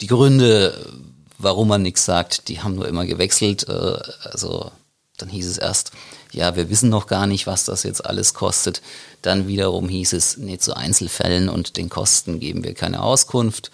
[0.00, 0.92] Die Gründe,
[1.36, 3.68] warum man nichts sagt, die haben nur immer gewechselt.
[3.68, 4.70] Äh, also
[5.16, 5.92] dann hieß es erst,
[6.32, 8.82] ja, wir wissen noch gar nicht, was das jetzt alles kostet.
[9.22, 13.70] Dann wiederum hieß es, nee, zu Einzelfällen und den Kosten geben wir keine Auskunft.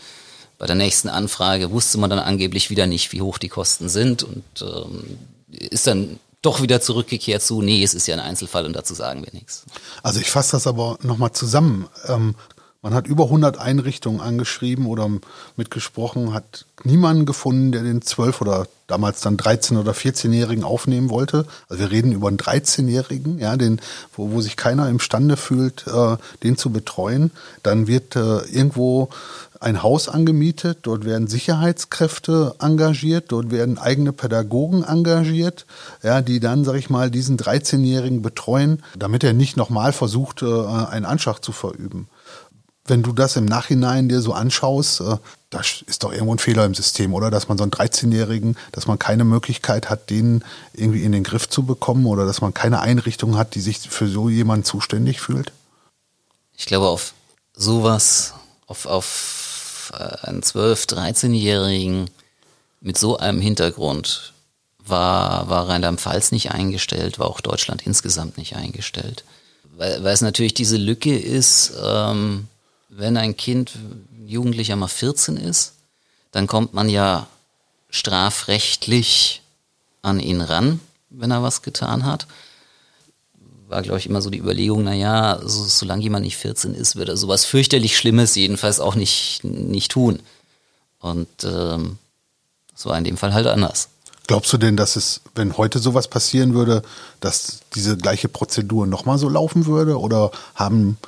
[0.59, 4.23] Bei der nächsten Anfrage wusste man dann angeblich wieder nicht, wie hoch die Kosten sind
[4.23, 5.19] und ähm,
[5.51, 9.25] ist dann doch wieder zurückgekehrt zu, nee, es ist ja ein Einzelfall und dazu sagen
[9.25, 9.65] wir nichts.
[10.03, 11.89] Also ich fasse das aber nochmal zusammen.
[12.07, 12.35] Ähm,
[12.83, 15.09] man hat über 100 Einrichtungen angeschrieben oder
[15.57, 21.47] mitgesprochen, hat niemanden gefunden, der den 12 oder damals dann 13 oder 14-Jährigen aufnehmen wollte.
[21.69, 23.81] Also wir reden über einen 13-Jährigen, ja, den,
[24.17, 27.31] wo, wo sich keiner imstande fühlt, äh, den zu betreuen.
[27.63, 29.11] Dann wird äh, irgendwo
[29.61, 35.67] ein Haus angemietet, dort werden Sicherheitskräfte engagiert, dort werden eigene Pädagogen engagiert,
[36.03, 40.47] ja, die dann, sag ich mal, diesen 13-Jährigen betreuen, damit er nicht nochmal versucht, äh,
[40.47, 42.09] einen Anschlag zu verüben.
[42.85, 45.17] Wenn du das im Nachhinein dir so anschaust, äh,
[45.51, 47.31] da ist doch irgendwo ein Fehler im System, oder?
[47.31, 50.43] Dass man so einen 13-Jährigen, dass man keine Möglichkeit hat, den
[50.73, 54.09] irgendwie in den Griff zu bekommen oder dass man keine Einrichtung hat, die sich für
[54.09, 55.53] so jemanden zuständig fühlt?
[56.57, 57.15] Ich glaube, auf
[57.55, 58.35] sowas,
[58.67, 62.11] auf, auf äh, einen 12-, 13-Jährigen
[62.81, 64.33] mit so einem Hintergrund
[64.79, 69.25] war, war Rheinland-Pfalz nicht eingestellt, war auch Deutschland insgesamt nicht eingestellt.
[69.77, 72.49] Weil, weil es natürlich diese Lücke ist, ähm,
[72.95, 73.73] wenn ein Kind,
[74.27, 75.75] Jugendlicher mal 14 ist,
[76.31, 77.27] dann kommt man ja
[77.91, 79.43] strafrechtlich
[80.01, 82.27] an ihn ran, wenn er was getan hat
[83.73, 87.09] war, glaube ich, immer so die Überlegung, naja, so, solange jemand nicht 14 ist, wird
[87.09, 90.21] er sowas fürchterlich Schlimmes jedenfalls auch nicht, nicht tun.
[91.01, 91.99] Und ähm,
[92.73, 93.89] das war in dem Fall halt anders.
[94.29, 96.83] Glaubst du denn, dass es, wenn heute sowas passieren würde,
[97.19, 99.99] dass diese gleiche Prozedur nochmal so laufen würde?
[99.99, 100.99] Oder haben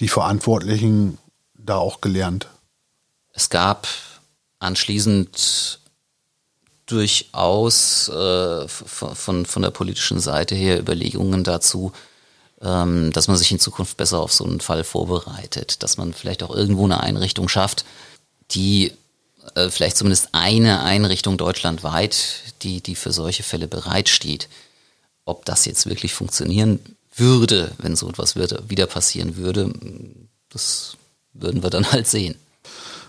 [0.00, 1.18] die Verantwortlichen
[1.54, 2.48] da auch gelernt?
[3.32, 3.86] Es gab
[4.58, 5.78] anschließend
[6.86, 11.92] durchaus äh, von, von der politischen Seite her Überlegungen dazu,
[12.60, 16.42] ähm, dass man sich in Zukunft besser auf so einen Fall vorbereitet, dass man vielleicht
[16.42, 17.84] auch irgendwo eine Einrichtung schafft,
[18.50, 18.92] die
[19.54, 24.48] äh, vielleicht zumindest eine Einrichtung deutschlandweit, die, die für solche Fälle bereitsteht.
[25.24, 26.80] Ob das jetzt wirklich funktionieren
[27.20, 29.72] würde, wenn so etwas wieder passieren würde,
[30.48, 30.96] das
[31.32, 32.34] würden wir dann halt sehen.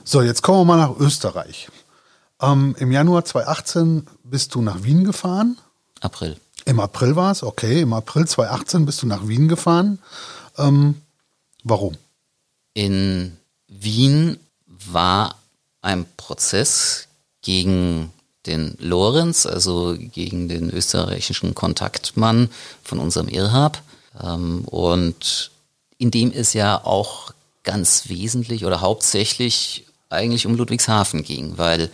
[0.03, 1.69] So, jetzt kommen wir mal nach Österreich.
[2.41, 5.57] Ähm, Im Januar 2018 bist du nach Wien gefahren.
[5.99, 6.37] April.
[6.65, 7.81] Im April war es, okay.
[7.81, 9.99] Im April 2018 bist du nach Wien gefahren.
[10.57, 11.01] Ähm,
[11.63, 11.97] warum?
[12.73, 15.35] In Wien war
[15.81, 17.07] ein Prozess
[17.41, 18.11] gegen
[18.45, 22.49] den Lorenz, also gegen den österreichischen Kontaktmann
[22.83, 23.81] von unserem Irhab.
[24.19, 25.51] Ähm, und
[25.97, 31.89] in dem es ja auch ganz wesentlich oder hauptsächlich eigentlich um Ludwigshafen ging, weil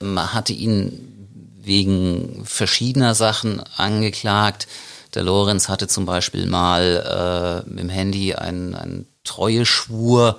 [0.00, 1.22] man hatte ihn
[1.60, 4.66] wegen verschiedener Sachen angeklagt.
[5.14, 10.38] Der Lorenz hatte zum Beispiel mal äh, im Handy einen, einen Treueschwur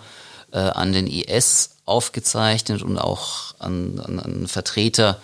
[0.52, 5.22] äh, an den IS aufgezeichnet und auch an, an, an Vertreter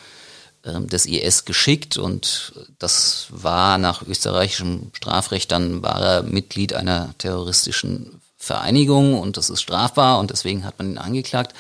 [0.64, 1.98] des IS geschickt.
[1.98, 9.50] Und das war nach österreichischem Strafrecht, dann war er Mitglied einer terroristischen Vereinigung und das
[9.50, 11.54] ist strafbar und deswegen hat man ihn angeklagt.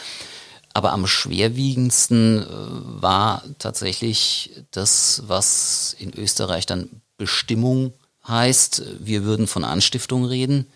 [0.73, 7.93] Aber am schwerwiegendsten äh, war tatsächlich das, was in Österreich dann Bestimmung
[8.27, 8.83] heißt.
[8.99, 10.67] Wir würden von Anstiftung reden.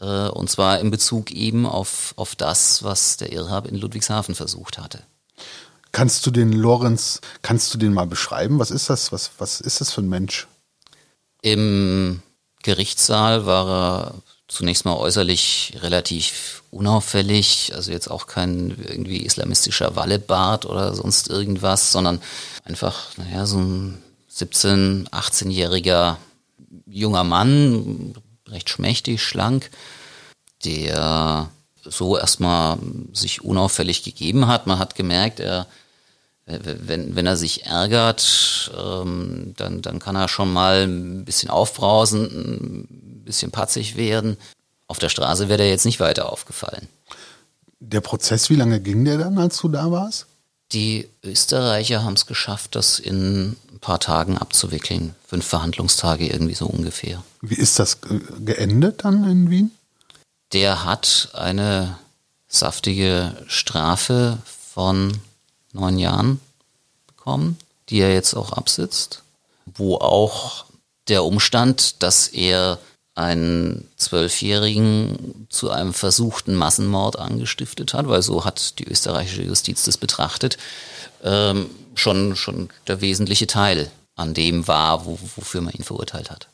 [0.00, 4.78] Äh, und zwar in Bezug eben auf, auf das, was der Irrhab in Ludwigshafen versucht
[4.78, 5.02] hatte.
[5.94, 8.58] Kannst du den Lorenz, kannst du den mal beschreiben?
[8.58, 9.12] Was ist das?
[9.12, 10.48] Was, was ist das für ein Mensch?
[11.40, 12.20] Im
[12.64, 14.14] Gerichtssaal war er
[14.48, 21.92] zunächst mal äußerlich relativ unauffällig, also jetzt auch kein irgendwie islamistischer Wallebart oder sonst irgendwas,
[21.92, 22.20] sondern
[22.64, 24.02] einfach, naja, so ein
[24.32, 26.16] 17-, 18-jähriger
[26.86, 28.14] junger Mann,
[28.48, 29.70] recht schmächtig, schlank,
[30.64, 31.50] der
[31.84, 32.78] so erstmal
[33.12, 34.66] sich unauffällig gegeben hat.
[34.66, 35.68] Man hat gemerkt, er,
[36.46, 42.24] wenn, wenn er sich ärgert, ähm, dann, dann kann er schon mal ein bisschen aufbrausen,
[42.24, 44.36] ein bisschen patzig werden.
[44.86, 46.88] Auf der Straße wäre er jetzt nicht weiter aufgefallen.
[47.80, 50.26] Der Prozess, wie lange ging der dann, als du da warst?
[50.72, 55.14] Die Österreicher haben es geschafft, das in ein paar Tagen abzuwickeln.
[55.26, 57.22] Fünf Verhandlungstage irgendwie so ungefähr.
[57.40, 57.98] Wie ist das
[58.44, 59.70] geendet dann in Wien?
[60.52, 61.98] Der hat eine
[62.48, 64.38] saftige Strafe
[64.72, 65.18] von
[65.74, 66.40] neun Jahren
[67.06, 67.58] bekommen,
[67.88, 69.22] die er jetzt auch absitzt,
[69.66, 70.64] wo auch
[71.08, 72.78] der Umstand, dass er
[73.14, 79.98] einen Zwölfjährigen zu einem versuchten Massenmord angestiftet hat, weil so hat die österreichische Justiz das
[79.98, 80.58] betrachtet,
[81.22, 86.48] ähm, schon, schon der wesentliche Teil an dem war, wo, wofür man ihn verurteilt hat.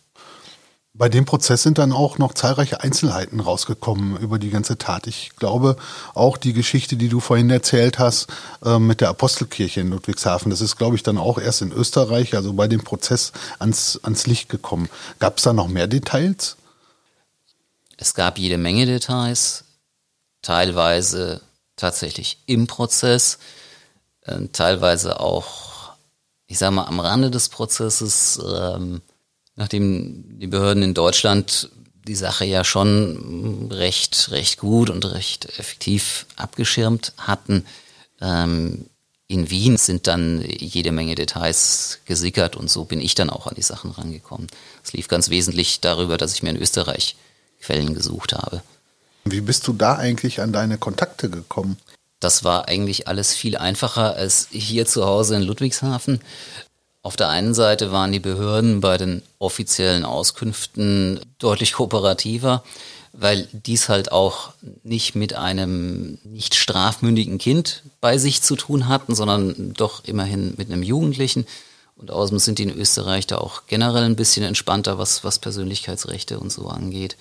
[0.92, 5.06] Bei dem Prozess sind dann auch noch zahlreiche Einzelheiten rausgekommen über die ganze Tat.
[5.06, 5.76] Ich glaube,
[6.14, 8.26] auch die Geschichte, die du vorhin erzählt hast,
[8.64, 12.34] äh, mit der Apostelkirche in Ludwigshafen, das ist, glaube ich, dann auch erst in Österreich,
[12.34, 14.88] also bei dem Prozess, ans, ans Licht gekommen.
[15.20, 16.56] Gab es da noch mehr Details?
[17.96, 19.64] Es gab jede Menge Details,
[20.42, 21.40] teilweise
[21.76, 23.38] tatsächlich im Prozess,
[24.22, 25.92] äh, teilweise auch,
[26.48, 28.40] ich sage mal, am Rande des Prozesses.
[28.44, 29.02] Ähm,
[29.60, 31.68] nachdem die Behörden in Deutschland
[32.08, 37.66] die Sache ja schon recht, recht gut und recht effektiv abgeschirmt hatten.
[38.22, 38.86] Ähm,
[39.28, 43.54] in Wien sind dann jede Menge Details gesickert und so bin ich dann auch an
[43.54, 44.46] die Sachen rangekommen.
[44.82, 47.16] Es lief ganz wesentlich darüber, dass ich mir in Österreich
[47.60, 48.62] Quellen gesucht habe.
[49.26, 51.76] Wie bist du da eigentlich an deine Kontakte gekommen?
[52.18, 56.20] Das war eigentlich alles viel einfacher als hier zu Hause in Ludwigshafen.
[57.02, 62.62] Auf der einen Seite waren die Behörden bei den offiziellen Auskünften deutlich kooperativer,
[63.12, 64.50] weil dies halt auch
[64.82, 70.70] nicht mit einem nicht strafmündigen Kind bei sich zu tun hatten, sondern doch immerhin mit
[70.70, 71.46] einem Jugendlichen.
[71.96, 76.38] Und außerdem sind die in Österreich da auch generell ein bisschen entspannter, was, was Persönlichkeitsrechte
[76.38, 77.16] und so angeht.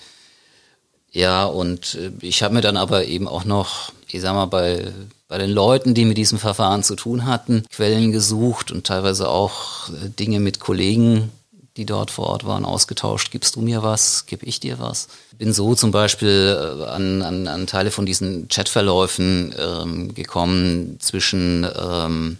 [1.12, 4.94] Ja, und äh, ich habe mir dann aber eben auch noch, ich sag mal, bei,
[5.28, 9.90] bei den Leuten, die mit diesem Verfahren zu tun hatten, Quellen gesucht und teilweise auch
[9.90, 11.32] äh, Dinge mit Kollegen,
[11.78, 13.32] die dort vor Ort waren, ausgetauscht.
[13.32, 14.26] Gibst du mir was?
[14.26, 15.08] Gib ich dir was?
[15.38, 21.66] Bin so zum Beispiel äh, an, an, an Teile von diesen Chatverläufen ähm, gekommen zwischen
[21.76, 22.38] ähm,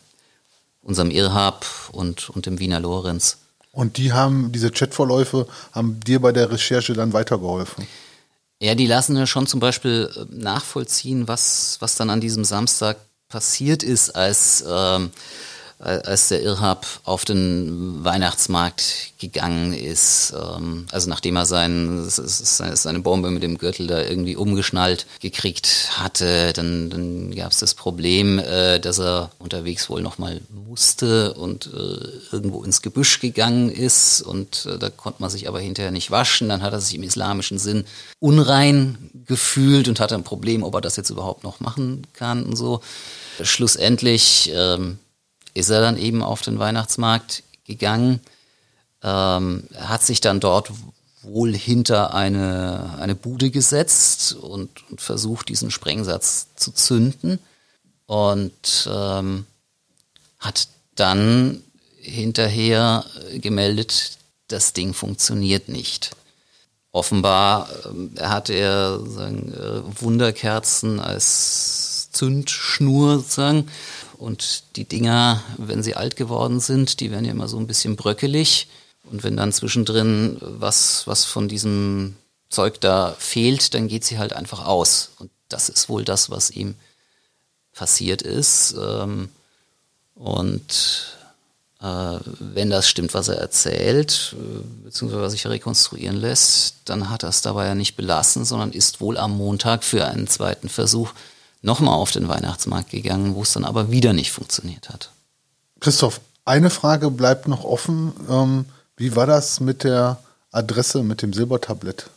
[0.82, 3.38] unserem Irhab und, und dem Wiener Lorenz.
[3.72, 7.88] Und die haben, diese Chatverläufe, haben dir bei der Recherche dann weitergeholfen?
[8.62, 12.98] Ja, die lassen ja schon zum Beispiel äh, nachvollziehen, was, was dann an diesem Samstag
[13.30, 15.12] passiert ist, als ähm,
[15.80, 20.34] als der Irrhab auf den Weihnachtsmarkt gegangen ist.
[20.38, 26.52] Ähm, also nachdem er sein, seine Bombe mit dem Gürtel da irgendwie umgeschnallt gekriegt hatte,
[26.54, 32.36] dann, dann gab es das Problem, äh, dass er unterwegs wohl nochmal musste und äh,
[32.36, 36.50] irgendwo ins Gebüsch gegangen ist und äh, da konnte man sich aber hinterher nicht waschen.
[36.50, 37.86] Dann hat er sich im islamischen Sinn
[38.20, 42.58] unrein gefühlt und hatte ein Problem, ob er das jetzt überhaupt noch machen kann und
[42.58, 42.82] so.
[43.42, 45.00] Schlussendlich ähm,
[45.54, 48.20] ist er dann eben auf den Weihnachtsmarkt gegangen,
[49.04, 50.72] ähm, hat sich dann dort
[51.22, 57.40] wohl hinter eine, eine Bude gesetzt und, und versucht, diesen Sprengsatz zu zünden
[58.06, 59.46] und ähm,
[60.40, 61.62] hat dann
[61.98, 66.12] hinterher gemeldet, das Ding funktioniert nicht.
[66.92, 73.70] Offenbar äh, hatte er sagen, äh, Wunderkerzen als Zündschnur sozusagen
[74.20, 77.96] und die Dinger, wenn sie alt geworden sind, die werden ja immer so ein bisschen
[77.96, 78.68] bröckelig.
[79.10, 82.18] Und wenn dann zwischendrin was, was von diesem
[82.50, 85.12] Zeug da fehlt, dann geht sie halt einfach aus.
[85.20, 86.76] Und das ist wohl das, was ihm
[87.74, 88.76] passiert ist.
[88.78, 89.30] Ähm,
[90.16, 91.18] und
[91.82, 97.24] äh, wenn das stimmt, was er erzählt, äh, beziehungsweise was sich rekonstruieren lässt, dann hat
[97.24, 101.14] er es dabei ja nicht belassen, sondern ist wohl am Montag für einen zweiten Versuch
[101.62, 105.12] nochmal auf den Weihnachtsmarkt gegangen, wo es dann aber wieder nicht funktioniert hat.
[105.80, 108.14] Christoph, eine Frage bleibt noch offen.
[108.30, 108.66] Ähm,
[108.98, 110.18] wie war das mit der
[110.52, 112.10] Adresse, mit dem Silbertablett?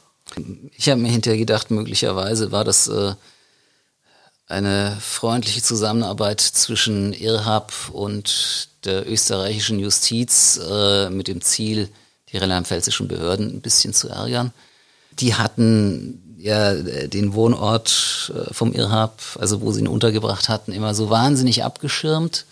[0.76, 3.14] Ich habe mir hinterher gedacht, möglicherweise war das äh,
[4.46, 11.88] eine freundliche Zusammenarbeit zwischen Irhab und der österreichischen Justiz äh, mit dem Ziel,
[12.30, 14.52] die rheinland-pfälzischen Behörden ein bisschen zu ärgern.
[15.12, 20.94] Die hatten ja den Wohnort äh, vom Irhab, also wo sie ihn untergebracht hatten, immer
[20.94, 22.46] so wahnsinnig abgeschirmt.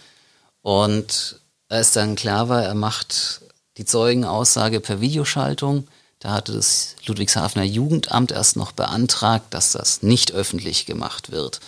[0.63, 3.41] Und als dann klar war, er macht
[3.77, 5.89] die Zeugenaussage per Videoschaltung,
[6.21, 11.61] da hatte das Ludwigshafener Jugendamt erst noch beantragt, dass das nicht öffentlich gemacht wird.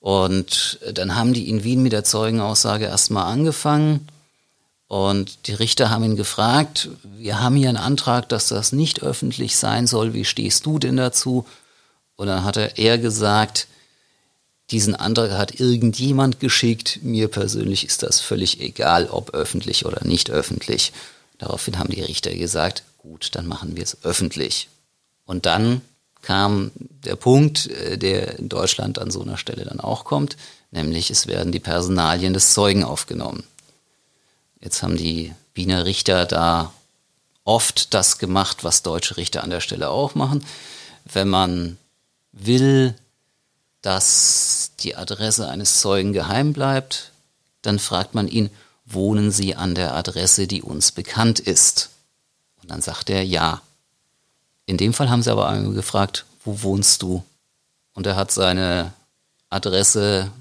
[0.00, 4.06] Und dann haben die in Wien mit der Zeugenaussage erstmal angefangen
[4.88, 9.56] und die Richter haben ihn gefragt, wir haben hier einen Antrag, dass das nicht öffentlich
[9.56, 11.44] sein soll, wie stehst du denn dazu?
[12.14, 13.66] Und dann hat er gesagt,
[14.70, 20.30] diesen Antrag hat irgendjemand geschickt, mir persönlich ist das völlig egal, ob öffentlich oder nicht
[20.30, 20.92] öffentlich.
[21.38, 24.68] Daraufhin haben die Richter gesagt, gut, dann machen wir es öffentlich.
[25.24, 25.82] Und dann
[26.22, 30.36] kam der Punkt, äh, der in Deutschland an so einer Stelle dann auch kommt,
[30.70, 33.44] nämlich es werden die Personalien des Zeugen aufgenommen.
[34.60, 36.72] Jetzt haben die Wiener Richter da
[37.44, 40.44] oft das gemacht, was deutsche Richter an der Stelle auch machen.
[41.04, 41.78] Wenn man
[42.32, 42.94] will,
[43.82, 47.12] dass die Adresse eines Zeugen geheim bleibt,
[47.62, 48.50] dann fragt man ihn,
[48.84, 51.90] wohnen Sie an der Adresse, die uns bekannt ist?
[52.62, 53.62] Und dann sagt er ja.
[54.66, 57.24] In dem Fall haben sie aber einmal gefragt, wo wohnst du?
[57.94, 58.92] Und er hat seine
[59.50, 60.32] Adresse,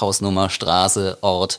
[0.00, 1.58] Hausnummer, Straße, Ort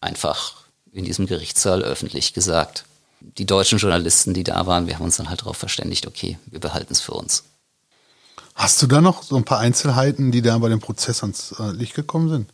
[0.00, 2.84] einfach in diesem Gerichtssaal öffentlich gesagt.
[3.20, 6.60] Die deutschen Journalisten, die da waren, wir haben uns dann halt darauf verständigt, okay, wir
[6.60, 7.44] behalten es für uns.
[8.54, 11.70] Hast du da noch so ein paar Einzelheiten, die da bei dem Prozess ans äh,
[11.70, 12.50] Licht gekommen sind?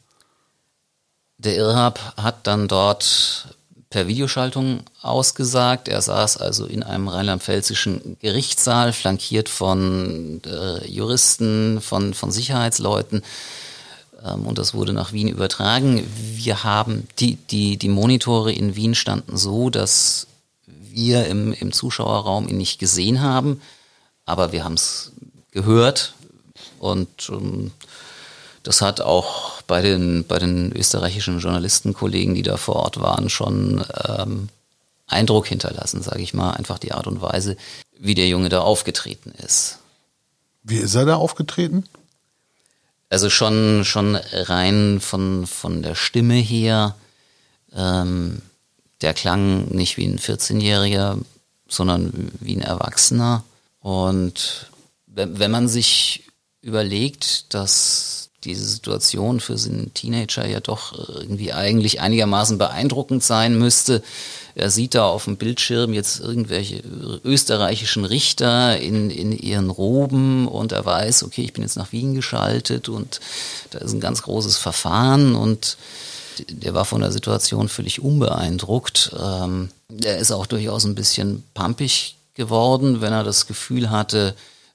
[1.38, 3.56] Der Irrhab hat dann dort
[3.90, 5.88] per Videoschaltung ausgesagt.
[5.88, 13.22] Er saß also in einem rheinland-pfälzischen Gerichtssaal, flankiert von äh, Juristen, von, von Sicherheitsleuten.
[14.24, 16.04] Ähm, und das wurde nach Wien übertragen.
[16.34, 20.26] Wir haben, die, die, die Monitore in Wien standen so, dass
[20.66, 23.60] wir im, im Zuschauerraum ihn nicht gesehen haben,
[24.24, 25.12] aber wir haben es
[25.50, 26.14] gehört
[26.78, 27.72] und ähm,
[28.62, 33.84] das hat auch bei den, bei den österreichischen Journalistenkollegen, die da vor Ort waren, schon
[34.08, 34.48] ähm,
[35.06, 36.52] Eindruck hinterlassen, sage ich mal.
[36.52, 37.58] Einfach die Art und Weise,
[37.98, 39.78] wie der Junge da aufgetreten ist.
[40.62, 41.84] Wie ist er da aufgetreten?
[43.14, 46.96] Also schon, schon rein von, von der Stimme her,
[47.72, 48.42] ähm,
[49.02, 51.20] der klang nicht wie ein 14-Jähriger,
[51.68, 53.44] sondern wie ein Erwachsener.
[53.78, 54.68] Und
[55.06, 56.24] wenn, wenn man sich
[56.60, 64.02] überlegt, dass diese Situation für einen Teenager ja doch irgendwie eigentlich einigermaßen beeindruckend sein müsste,
[64.54, 66.82] er sieht da auf dem Bildschirm jetzt irgendwelche
[67.24, 72.14] österreichischen Richter in, in ihren Roben und er weiß, okay, ich bin jetzt nach Wien
[72.14, 73.20] geschaltet und
[73.70, 75.76] da ist ein ganz großes Verfahren und
[76.48, 79.14] der war von der Situation völlig unbeeindruckt.
[79.20, 79.70] Ähm,
[80.02, 84.34] er ist auch durchaus ein bisschen pampig geworden, wenn er das Gefühl hatte,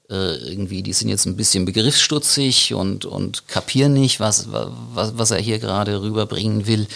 [0.10, 5.32] äh, irgendwie, die sind jetzt ein bisschen begriffsstutzig und, und kapieren nicht, was, was, was
[5.32, 6.88] er hier gerade rüberbringen will.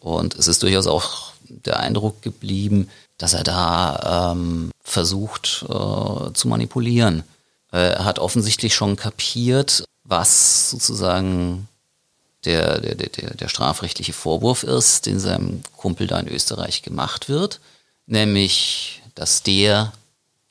[0.00, 2.88] Und es ist durchaus auch der Eindruck geblieben,
[3.18, 7.24] dass er da ähm, versucht äh, zu manipulieren.
[7.72, 11.68] Äh, er hat offensichtlich schon kapiert, was sozusagen
[12.44, 17.60] der, der, der, der strafrechtliche Vorwurf ist, den seinem Kumpel da in Österreich gemacht wird,
[18.06, 19.92] nämlich, dass der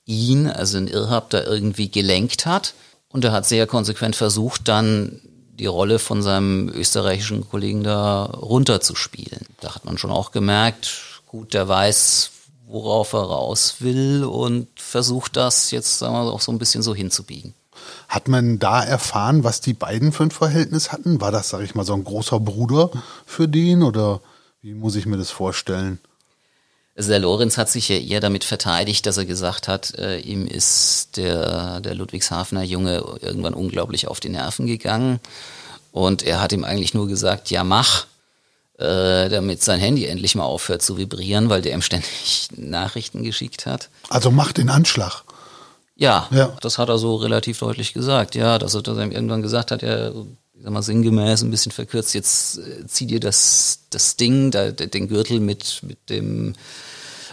[0.07, 2.73] ihn, also den Irrhab, da irgendwie gelenkt hat.
[3.09, 5.21] Und er hat sehr konsequent versucht, dann
[5.59, 9.45] die Rolle von seinem österreichischen Kollegen da runterzuspielen.
[9.59, 12.31] Da hat man schon auch gemerkt, gut, der weiß,
[12.67, 16.93] worauf er raus will und versucht das jetzt sagen wir, auch so ein bisschen so
[16.93, 17.53] hinzubiegen.
[18.07, 21.21] Hat man da erfahren, was die beiden für ein Verhältnis hatten?
[21.21, 22.91] War das, sage ich mal, so ein großer Bruder
[23.25, 24.21] für den oder
[24.61, 25.99] wie muss ich mir das vorstellen?
[26.97, 30.47] Also der Lorenz hat sich ja eher damit verteidigt, dass er gesagt hat, äh, ihm
[30.47, 35.19] ist der, der Ludwigshafener Junge irgendwann unglaublich auf die Nerven gegangen.
[35.91, 38.07] Und er hat ihm eigentlich nur gesagt, ja mach,
[38.79, 43.67] äh, damit sein Handy endlich mal aufhört zu vibrieren, weil der ihm ständig Nachrichten geschickt
[43.67, 43.89] hat.
[44.09, 45.23] Also mach den Anschlag.
[45.95, 49.11] Ja, ja, das hat er so relativ deutlich gesagt, ja, dass er, dass er ihm
[49.11, 50.11] irgendwann gesagt hat, ja,
[50.57, 54.71] ich sag mal sinngemäß, ein bisschen verkürzt, jetzt äh, zieh dir das, das Ding, da,
[54.71, 56.55] den Gürtel mit, mit dem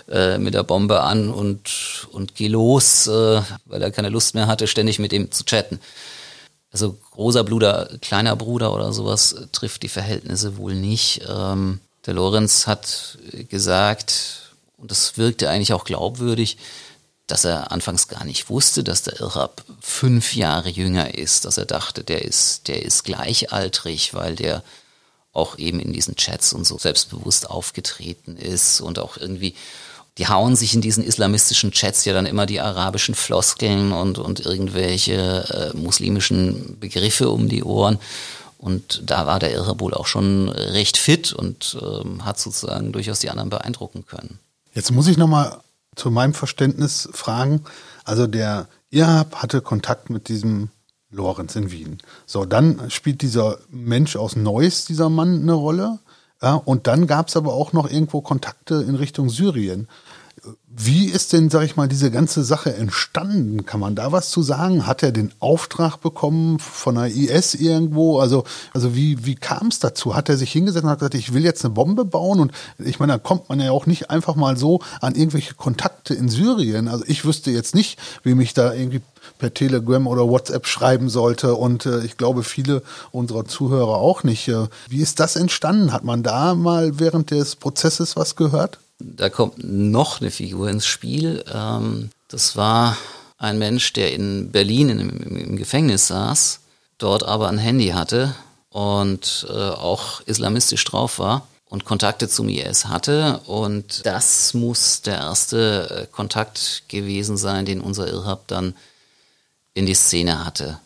[0.09, 4.47] äh, mit der Bombe an und, und geh los, äh, weil er keine Lust mehr
[4.47, 5.81] hatte, ständig mit ihm zu chatten.
[6.70, 11.22] Also großer Bruder, kleiner Bruder oder sowas trifft die Verhältnisse wohl nicht.
[11.27, 13.16] Ähm, der Lorenz hat
[13.49, 16.59] gesagt, und das wirkte eigentlich auch glaubwürdig,
[17.27, 21.64] dass er anfangs gar nicht wusste, dass der Irrab fünf Jahre jünger ist, dass er
[21.64, 24.62] dachte, der ist, der ist gleichaltrig, weil der
[25.33, 29.55] auch eben in diesen Chats und so selbstbewusst aufgetreten ist und auch irgendwie
[30.18, 34.41] die hauen sich in diesen islamistischen Chats ja dann immer die arabischen Floskeln und, und
[34.41, 37.99] irgendwelche äh, muslimischen Begriffe um die Ohren.
[38.59, 43.18] Und da war der Irre wohl auch schon recht fit und ähm, hat sozusagen durchaus
[43.18, 44.39] die anderen beeindrucken können.
[44.72, 45.59] Jetzt muss ich nochmal
[45.97, 47.62] zu meinem Verständnis fragen.
[48.05, 50.70] Also der Irhab hatte Kontakt mit diesem
[51.11, 51.99] Lorenz in Wien.
[52.26, 55.99] So, dann spielt dieser Mensch aus Neuss, dieser Mann, eine Rolle.
[56.42, 59.88] Ja, und dann gab es aber auch noch irgendwo Kontakte in Richtung Syrien.
[60.76, 63.64] Wie ist denn, sag ich mal, diese ganze Sache entstanden?
[63.64, 64.86] Kann man da was zu sagen?
[64.86, 68.18] Hat er den Auftrag bekommen von der IS irgendwo?
[68.18, 70.16] Also, also wie, wie kam es dazu?
[70.16, 72.40] Hat er sich hingesetzt und hat gesagt, ich will jetzt eine Bombe bauen?
[72.40, 76.12] Und ich meine, da kommt man ja auch nicht einfach mal so an irgendwelche Kontakte
[76.12, 76.88] in Syrien.
[76.88, 79.01] Also ich wüsste jetzt nicht, wie mich da irgendwie
[79.38, 81.55] per Telegram oder WhatsApp schreiben sollte.
[81.55, 82.82] Und äh, ich glaube, viele
[83.12, 84.49] unserer Zuhörer auch nicht.
[84.49, 85.92] Äh, wie ist das entstanden?
[85.92, 88.80] Hat man da mal während des Prozesses was gehört?
[88.99, 91.45] Da kommt noch eine Figur ins Spiel.
[91.53, 92.97] Ähm, das war
[93.38, 96.61] ein Mensch, der in Berlin in, im, im, Gefängnis saß,
[96.99, 98.34] dort aber ein Handy hatte
[98.70, 103.40] und äh, auch islamistisch drauf war und Kontakte zum IS hatte.
[103.47, 108.74] Und das muss der erste äh, Kontakt gewesen sein, den unser Irrhab dann
[109.74, 110.78] in die Szene hatte.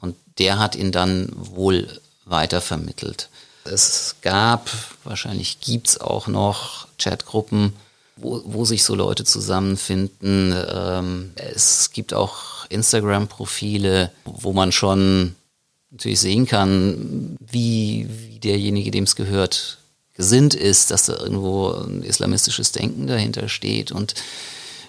[0.00, 3.28] Und der hat ihn dann wohl weitervermittelt.
[3.64, 4.70] Es gab,
[5.04, 7.72] wahrscheinlich gibt es auch noch Chatgruppen,
[8.16, 10.54] wo, wo sich so Leute zusammenfinden.
[10.68, 15.34] Ähm, es gibt auch Instagram-Profile, wo man schon
[15.90, 19.78] natürlich sehen kann, wie, wie derjenige, dem es gehört,
[20.14, 24.14] gesinnt ist, dass da irgendwo ein islamistisches Denken dahinter steht und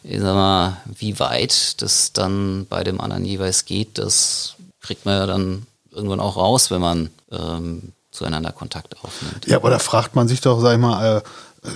[0.03, 5.15] ich sag mal, wie weit das dann bei dem anderen jeweils geht, das kriegt man
[5.15, 9.45] ja dann irgendwann auch raus, wenn man ähm, zueinander Kontakt aufnimmt.
[9.47, 11.21] Ja, aber da fragt man sich doch, sag ich mal, äh,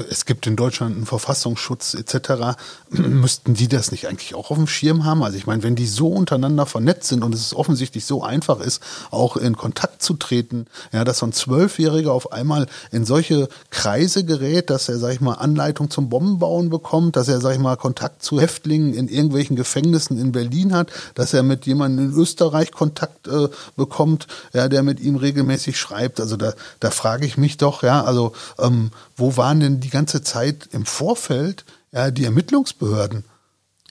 [0.09, 2.57] es gibt in Deutschland einen Verfassungsschutz etc.
[2.89, 5.23] Müssten die das nicht eigentlich auch auf dem Schirm haben?
[5.23, 8.81] Also ich meine, wenn die so untereinander vernetzt sind und es offensichtlich so einfach ist,
[9.11, 14.23] auch in Kontakt zu treten, ja, dass so ein Zwölfjähriger auf einmal in solche Kreise
[14.23, 17.77] gerät, dass er, sag ich mal, Anleitung zum Bombenbauen bekommt, dass er, sag ich mal,
[17.77, 22.71] Kontakt zu Häftlingen in irgendwelchen Gefängnissen in Berlin hat, dass er mit jemandem in Österreich
[22.71, 26.19] Kontakt äh, bekommt, ja, der mit ihm regelmäßig schreibt.
[26.19, 30.21] Also da, da frage ich mich doch, ja, also ähm, wo waren denn die ganze
[30.21, 33.23] Zeit im Vorfeld ja, die Ermittlungsbehörden?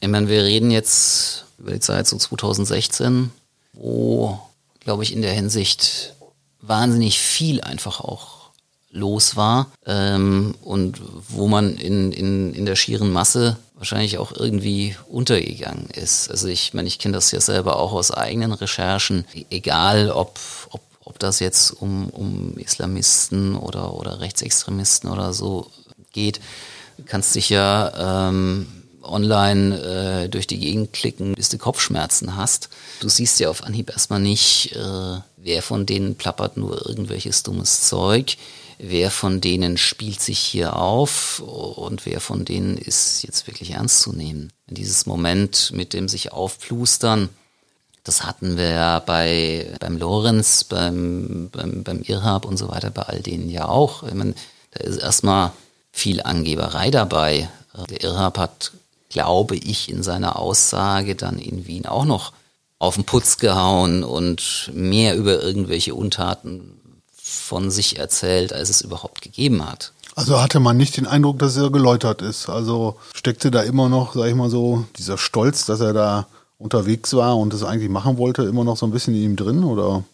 [0.01, 3.31] Ich meine, wir reden jetzt über die Zeit so 2016,
[3.73, 4.39] wo,
[4.81, 6.15] glaube ich, in der Hinsicht
[6.61, 8.39] wahnsinnig viel einfach auch
[8.91, 14.97] los war ähm, und wo man in, in, in der schieren Masse wahrscheinlich auch irgendwie
[15.09, 16.31] untergegangen ist.
[16.31, 20.39] Also ich meine, ich kenne das ja selber auch aus eigenen Recherchen, egal ob,
[20.71, 20.81] ob
[21.23, 25.71] das jetzt um, um Islamisten oder, oder Rechtsextremisten oder so
[26.13, 26.41] geht,
[27.07, 28.67] kannst dich ja ähm,
[29.03, 29.81] online
[30.25, 32.69] äh, durch die Gegend klicken, bis du Kopfschmerzen hast.
[33.01, 37.83] Du siehst ja auf Anhieb erstmal nicht, äh, wer von denen plappert nur irgendwelches dummes
[37.83, 38.37] Zeug,
[38.79, 44.01] wer von denen spielt sich hier auf und wer von denen ist jetzt wirklich ernst
[44.01, 44.53] zu nehmen.
[44.69, 47.29] Dieses Moment mit dem sich aufplustern,
[48.05, 53.03] das hatten wir ja bei, beim Lorenz, beim, beim, beim Irhab und so weiter, bei
[53.03, 54.03] all denen ja auch.
[54.03, 54.35] Ich meine,
[54.73, 55.53] da ist erstmal
[55.93, 57.49] viel Angeberei dabei.
[57.91, 58.73] Der Irhab hat,
[59.11, 62.33] glaube ich, in seiner Aussage dann in Wien auch noch
[62.79, 66.79] auf den Putz gehauen und mehr über irgendwelche Untaten
[67.21, 69.93] von sich erzählt, als es überhaupt gegeben hat.
[70.15, 72.49] Also hatte man nicht den Eindruck, dass er geläutert ist.
[72.49, 76.27] Also steckte da immer noch, sag ich mal so, dieser Stolz, dass er da
[76.59, 79.65] unterwegs war und es eigentlich machen wollte, immer noch so ein bisschen in ihm drin,
[79.65, 80.05] oder?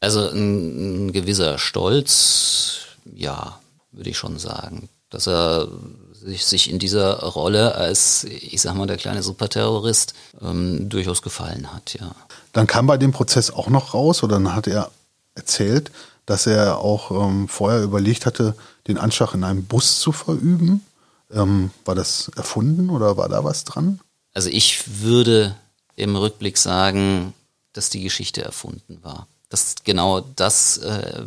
[0.00, 2.80] Also ein, ein gewisser Stolz,
[3.14, 3.58] ja,
[3.92, 4.88] würde ich schon sagen.
[5.10, 5.68] Dass er
[6.12, 11.94] sich, in dieser Rolle als, ich sag mal, der kleine Superterrorist ähm, durchaus gefallen hat,
[11.98, 12.10] ja.
[12.52, 14.90] Dann kam bei dem Prozess auch noch raus, oder dann hat er
[15.34, 15.90] erzählt,
[16.26, 18.54] dass er auch ähm, vorher überlegt hatte,
[18.88, 20.84] den Anschlag in einem Bus zu verüben.
[21.32, 24.00] Ähm, war das erfunden oder war da was dran?
[24.32, 25.56] Also ich würde
[25.96, 27.34] im Rückblick sagen,
[27.72, 29.26] dass die Geschichte erfunden war.
[29.48, 31.26] Dass genau das äh,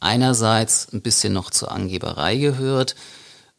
[0.00, 2.94] einerseits ein bisschen noch zur Angeberei gehört,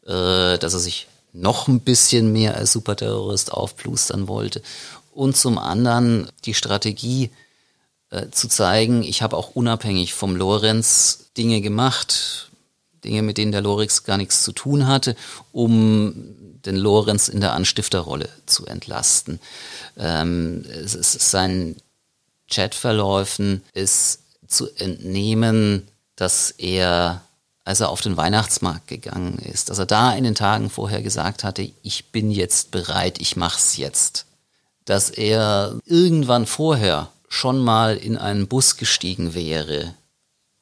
[0.06, 4.62] äh, dass er sich noch ein bisschen mehr als Superterrorist aufplustern wollte
[5.12, 7.30] und zum anderen die Strategie
[8.10, 12.49] äh, zu zeigen, ich habe auch unabhängig vom Lorenz Dinge gemacht,
[13.04, 15.16] Dinge, mit denen der Lorix gar nichts zu tun hatte,
[15.52, 19.40] um den Lorenz in der Anstifterrolle zu entlasten.
[19.96, 21.76] Ähm, es ist seinen
[22.50, 25.86] Chatverläufen ist zu entnehmen,
[26.16, 27.22] dass er,
[27.64, 31.44] als er auf den Weihnachtsmarkt gegangen ist, dass er da in den Tagen vorher gesagt
[31.44, 34.26] hatte, ich bin jetzt bereit, ich mach's jetzt.
[34.84, 39.94] Dass er irgendwann vorher schon mal in einen Bus gestiegen wäre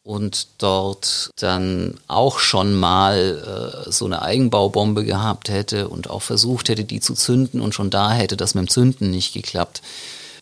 [0.08, 6.70] und dort dann auch schon mal äh, so eine Eigenbaubombe gehabt hätte und auch versucht
[6.70, 9.82] hätte, die zu zünden und schon da hätte das mit dem Zünden nicht geklappt,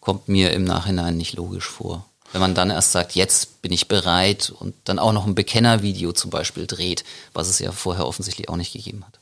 [0.00, 2.04] kommt mir im Nachhinein nicht logisch vor.
[2.30, 6.12] Wenn man dann erst sagt, jetzt bin ich bereit und dann auch noch ein Bekennervideo
[6.12, 7.02] zum Beispiel dreht,
[7.32, 9.18] was es ja vorher offensichtlich auch nicht gegeben hat.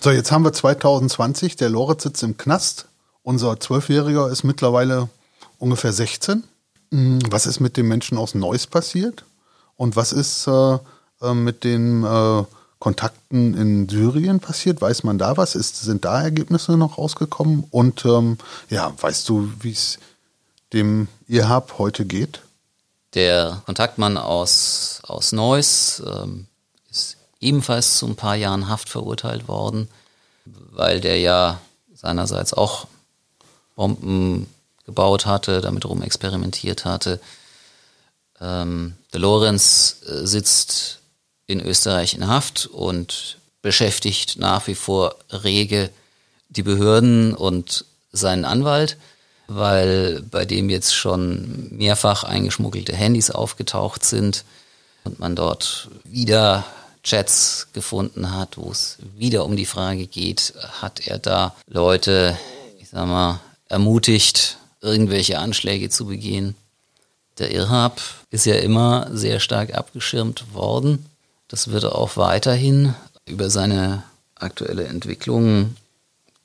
[0.00, 2.86] So, jetzt haben wir 2020, der Lorenz sitzt im Knast.
[3.22, 5.10] Unser Zwölfjähriger ist mittlerweile
[5.58, 6.44] ungefähr 16.
[6.92, 9.26] Hm, was ist mit den Menschen aus Neuss passiert?
[9.76, 10.78] Und was ist äh,
[11.22, 12.44] äh, mit den äh,
[12.78, 14.80] Kontakten in Syrien passiert?
[14.80, 15.54] Weiß man da was?
[15.54, 17.64] Ist, sind da Ergebnisse noch rausgekommen?
[17.70, 18.38] Und ähm,
[18.70, 19.98] ja, weißt du, wie es
[20.72, 22.42] dem Irhab heute geht?
[23.14, 26.46] Der Kontaktmann aus, aus Neuss ähm,
[26.90, 29.88] ist ebenfalls zu ein paar Jahren Haft verurteilt worden,
[30.44, 31.60] weil der ja
[31.94, 32.86] seinerseits auch
[33.74, 34.46] Bomben
[34.84, 37.20] gebaut hatte, damit rum experimentiert hatte.
[38.40, 41.00] Ähm, der Lorenz äh, sitzt
[41.46, 45.90] in Österreich in Haft und beschäftigt nach wie vor rege
[46.48, 48.96] die Behörden und seinen Anwalt,
[49.48, 54.44] weil bei dem jetzt schon mehrfach eingeschmuggelte Handys aufgetaucht sind
[55.04, 56.64] und man dort wieder
[57.02, 62.36] Chats gefunden hat, wo es wieder um die Frage geht, hat er da Leute,
[62.80, 66.56] ich sag mal, ermutigt, irgendwelche Anschläge zu begehen.
[67.38, 71.06] Der Irhab ist ja immer sehr stark abgeschirmt worden.
[71.48, 72.94] Das wird auch weiterhin.
[73.26, 74.02] Über seine
[74.34, 75.76] aktuelle Entwicklung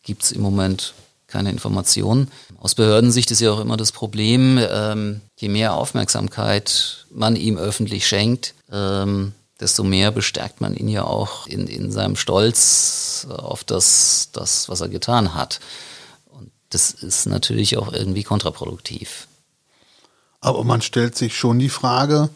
[0.03, 0.93] gibt es im Moment
[1.27, 2.29] keine Informationen.
[2.59, 8.05] Aus Behördensicht ist ja auch immer das Problem, ähm, je mehr Aufmerksamkeit man ihm öffentlich
[8.05, 14.29] schenkt, ähm, desto mehr bestärkt man ihn ja auch in, in seinem Stolz auf das,
[14.33, 15.61] das, was er getan hat
[16.71, 19.27] das ist natürlich auch irgendwie kontraproduktiv.
[20.41, 22.29] Aber man stellt sich schon die Frage,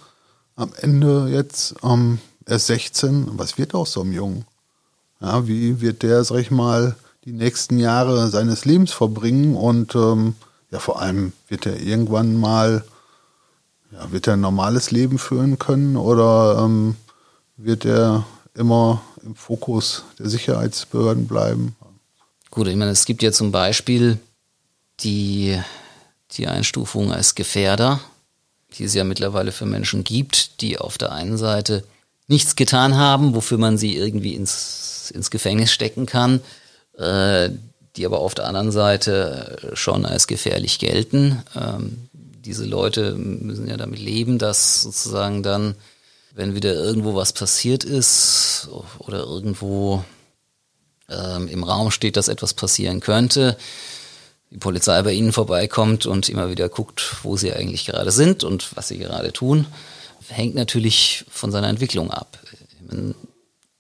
[0.56, 4.46] am Ende jetzt, ähm, er ist 16, was wird aus so einem Jungen?
[5.20, 6.96] Ja, wie wird der, sag ich mal,
[7.26, 10.36] die nächsten Jahre seines Lebens verbringen und ähm,
[10.72, 12.86] ja, vor allem wird er irgendwann mal,
[13.92, 16.96] ja, wird er ein normales Leben führen können oder ähm,
[17.58, 21.76] wird er immer im Fokus der Sicherheitsbehörden bleiben?
[22.52, 24.20] Gut, ich meine, es gibt ja zum Beispiel
[25.00, 25.60] die,
[26.38, 28.00] die Einstufung als Gefährder,
[28.78, 31.84] die es ja mittlerweile für Menschen gibt, die auf der einen Seite
[32.28, 36.42] nichts getan haben, wofür man sie irgendwie ins, ins Gefängnis stecken kann,
[36.98, 37.50] äh,
[37.96, 41.44] die aber auf der anderen Seite schon als gefährlich gelten.
[41.56, 42.10] Ähm,
[42.46, 45.76] diese Leute müssen ja damit leben, dass sozusagen dann,
[46.34, 48.68] wenn wieder irgendwo was passiert ist
[49.00, 50.04] oder irgendwo
[51.10, 53.58] ähm, im Raum steht, dass etwas passieren könnte,
[54.52, 58.76] die Polizei bei ihnen vorbeikommt und immer wieder guckt, wo sie eigentlich gerade sind und
[58.76, 59.66] was sie gerade tun,
[60.30, 62.40] hängt natürlich von seiner Entwicklung ab.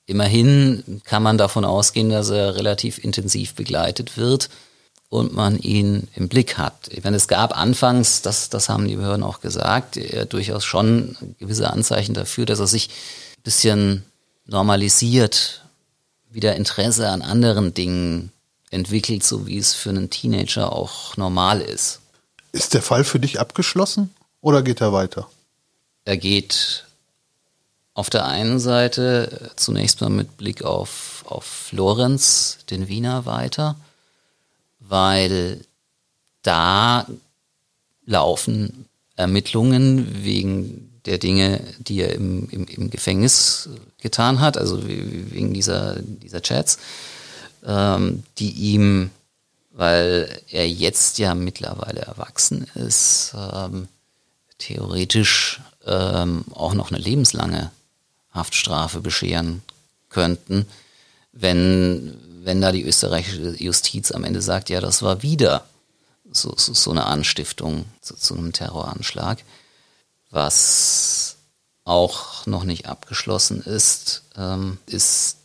[0.05, 4.49] Immerhin kann man davon ausgehen, dass er relativ intensiv begleitet wird
[5.09, 6.89] und man ihn im Blick hat.
[6.89, 9.99] Ich meine, es gab anfangs, das, das haben die Behörden auch gesagt,
[10.30, 12.89] durchaus schon gewisse Anzeichen dafür, dass er sich
[13.38, 14.03] ein bisschen
[14.45, 15.63] normalisiert,
[16.30, 18.32] wieder Interesse an anderen Dingen
[18.72, 21.99] entwickelt, so wie es für einen Teenager auch normal ist.
[22.51, 25.30] Ist der Fall für dich abgeschlossen oder geht er weiter?
[26.05, 26.86] Er geht
[27.93, 33.76] auf der einen Seite zunächst mal mit Blick auf, auf Lorenz, den Wiener, weiter,
[34.80, 35.61] weil
[36.43, 37.07] da
[38.05, 38.86] laufen
[39.16, 45.99] Ermittlungen wegen der Dinge, die er im, im, im Gefängnis getan hat, also wegen dieser,
[46.01, 46.78] dieser Chats,
[47.66, 49.11] ähm, die ihm,
[49.72, 53.88] weil er jetzt ja mittlerweile erwachsen ist, ähm,
[54.57, 57.72] theoretisch ähm, auch noch eine lebenslange
[58.32, 59.61] Haftstrafe bescheren
[60.09, 60.66] könnten,
[61.32, 65.66] wenn, wenn da die österreichische Justiz am Ende sagt, ja, das war wieder
[66.32, 69.39] so, so, so eine Anstiftung zu, zu einem Terroranschlag
[70.36, 71.38] was
[71.86, 75.38] auch noch nicht abgeschlossen ist, ähm, ist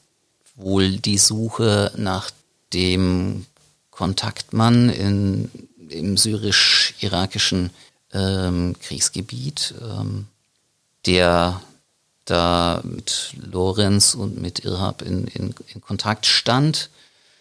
[0.61, 2.31] wohl die Suche nach
[2.73, 3.47] dem
[3.91, 5.51] Kontaktmann in,
[5.89, 7.71] im syrisch-irakischen
[8.13, 10.27] ähm, Kriegsgebiet, ähm,
[11.07, 11.61] der
[12.25, 16.91] da mit Lorenz und mit Irhab in, in, in Kontakt stand,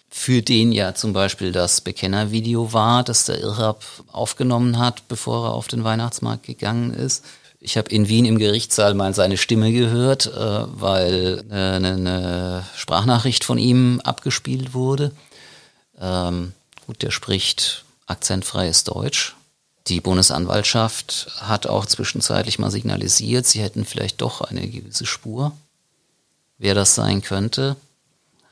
[0.10, 5.54] für den ja zum Beispiel das Bekennervideo war, das der Irhab aufgenommen hat, bevor er
[5.54, 7.24] auf den Weihnachtsmarkt gegangen ist.
[7.62, 13.44] Ich habe in Wien im Gerichtssaal mal seine Stimme gehört, äh, weil eine, eine, Sprachnachricht
[13.44, 15.12] von ihm abgespielt wurde.
[16.00, 16.54] Ähm,
[16.88, 19.36] gut, der spricht akzentfreies Deutsch.
[19.88, 25.52] Die Bundesanwaltschaft hat auch zwischenzeitlich mal signalisiert, sie hätten vielleicht doch eine gewisse Spur,
[26.60, 27.76] wer das sein könnte,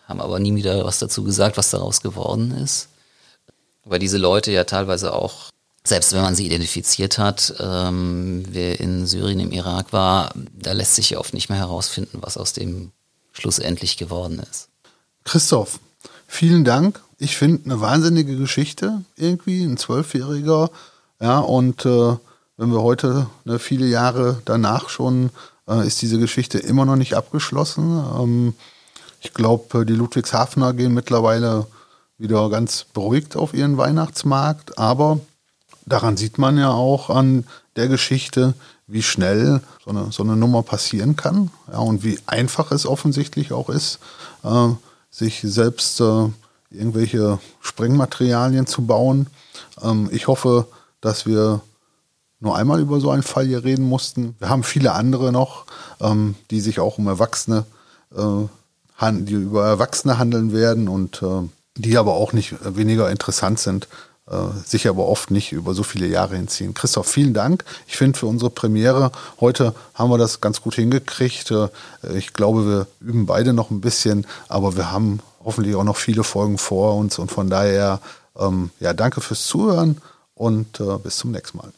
[0.08, 2.88] haben aber nie wieder was dazu gesagt, was daraus geworden ist.
[3.84, 5.52] Weil diese Leute ja teilweise auch
[5.88, 10.96] selbst wenn man sie identifiziert hat, ähm, wer in Syrien, im Irak war, da lässt
[10.96, 12.92] sich ja oft nicht mehr herausfinden, was aus dem
[13.32, 14.70] schlussendlich geworden ist.
[15.24, 15.80] Christoph,
[16.28, 17.02] vielen Dank.
[17.18, 20.70] Ich finde eine wahnsinnige Geschichte irgendwie, ein Zwölfjähriger.
[21.20, 22.16] Ja, und äh,
[22.58, 25.32] wenn wir heute ne, viele Jahre danach schon,
[25.68, 28.04] äh, ist diese Geschichte immer noch nicht abgeschlossen.
[28.20, 28.54] Ähm,
[29.22, 31.68] ich glaube, die Ludwigshafener gehen mittlerweile
[32.18, 35.20] wieder ganz beruhigt auf ihren Weihnachtsmarkt, aber
[35.88, 38.54] daran sieht man ja auch an der Geschichte,
[38.86, 43.52] wie schnell so eine, so eine Nummer passieren kann ja, und wie einfach es offensichtlich
[43.52, 44.00] auch ist,
[44.44, 44.70] äh,
[45.10, 46.30] sich selbst äh,
[46.70, 49.28] irgendwelche Sprengmaterialien zu bauen.
[49.82, 50.68] Ähm, ich hoffe,
[51.02, 51.62] dass wir
[52.40, 54.36] nur einmal über so einen Fall hier reden mussten.
[54.40, 55.66] Wir haben viele andere noch,
[56.00, 57.66] ähm, die sich auch um Erwachsene,
[58.16, 63.88] äh, die über Erwachsene handeln werden und äh, die aber auch nicht weniger interessant sind
[64.66, 66.74] sich aber oft nicht über so viele Jahre hinziehen.
[66.74, 67.64] Christoph, vielen Dank.
[67.88, 71.52] Ich finde für unsere Premiere heute haben wir das ganz gut hingekriegt.
[71.52, 71.70] Äh,
[72.16, 76.24] ich glaube, wir üben beide noch ein bisschen, aber wir haben hoffentlich auch noch viele
[76.24, 78.02] Folgen vor uns und von daher
[78.38, 80.02] ähm, ja danke fürs Zuhören
[80.36, 81.72] und äh, bis zum nächsten Mal.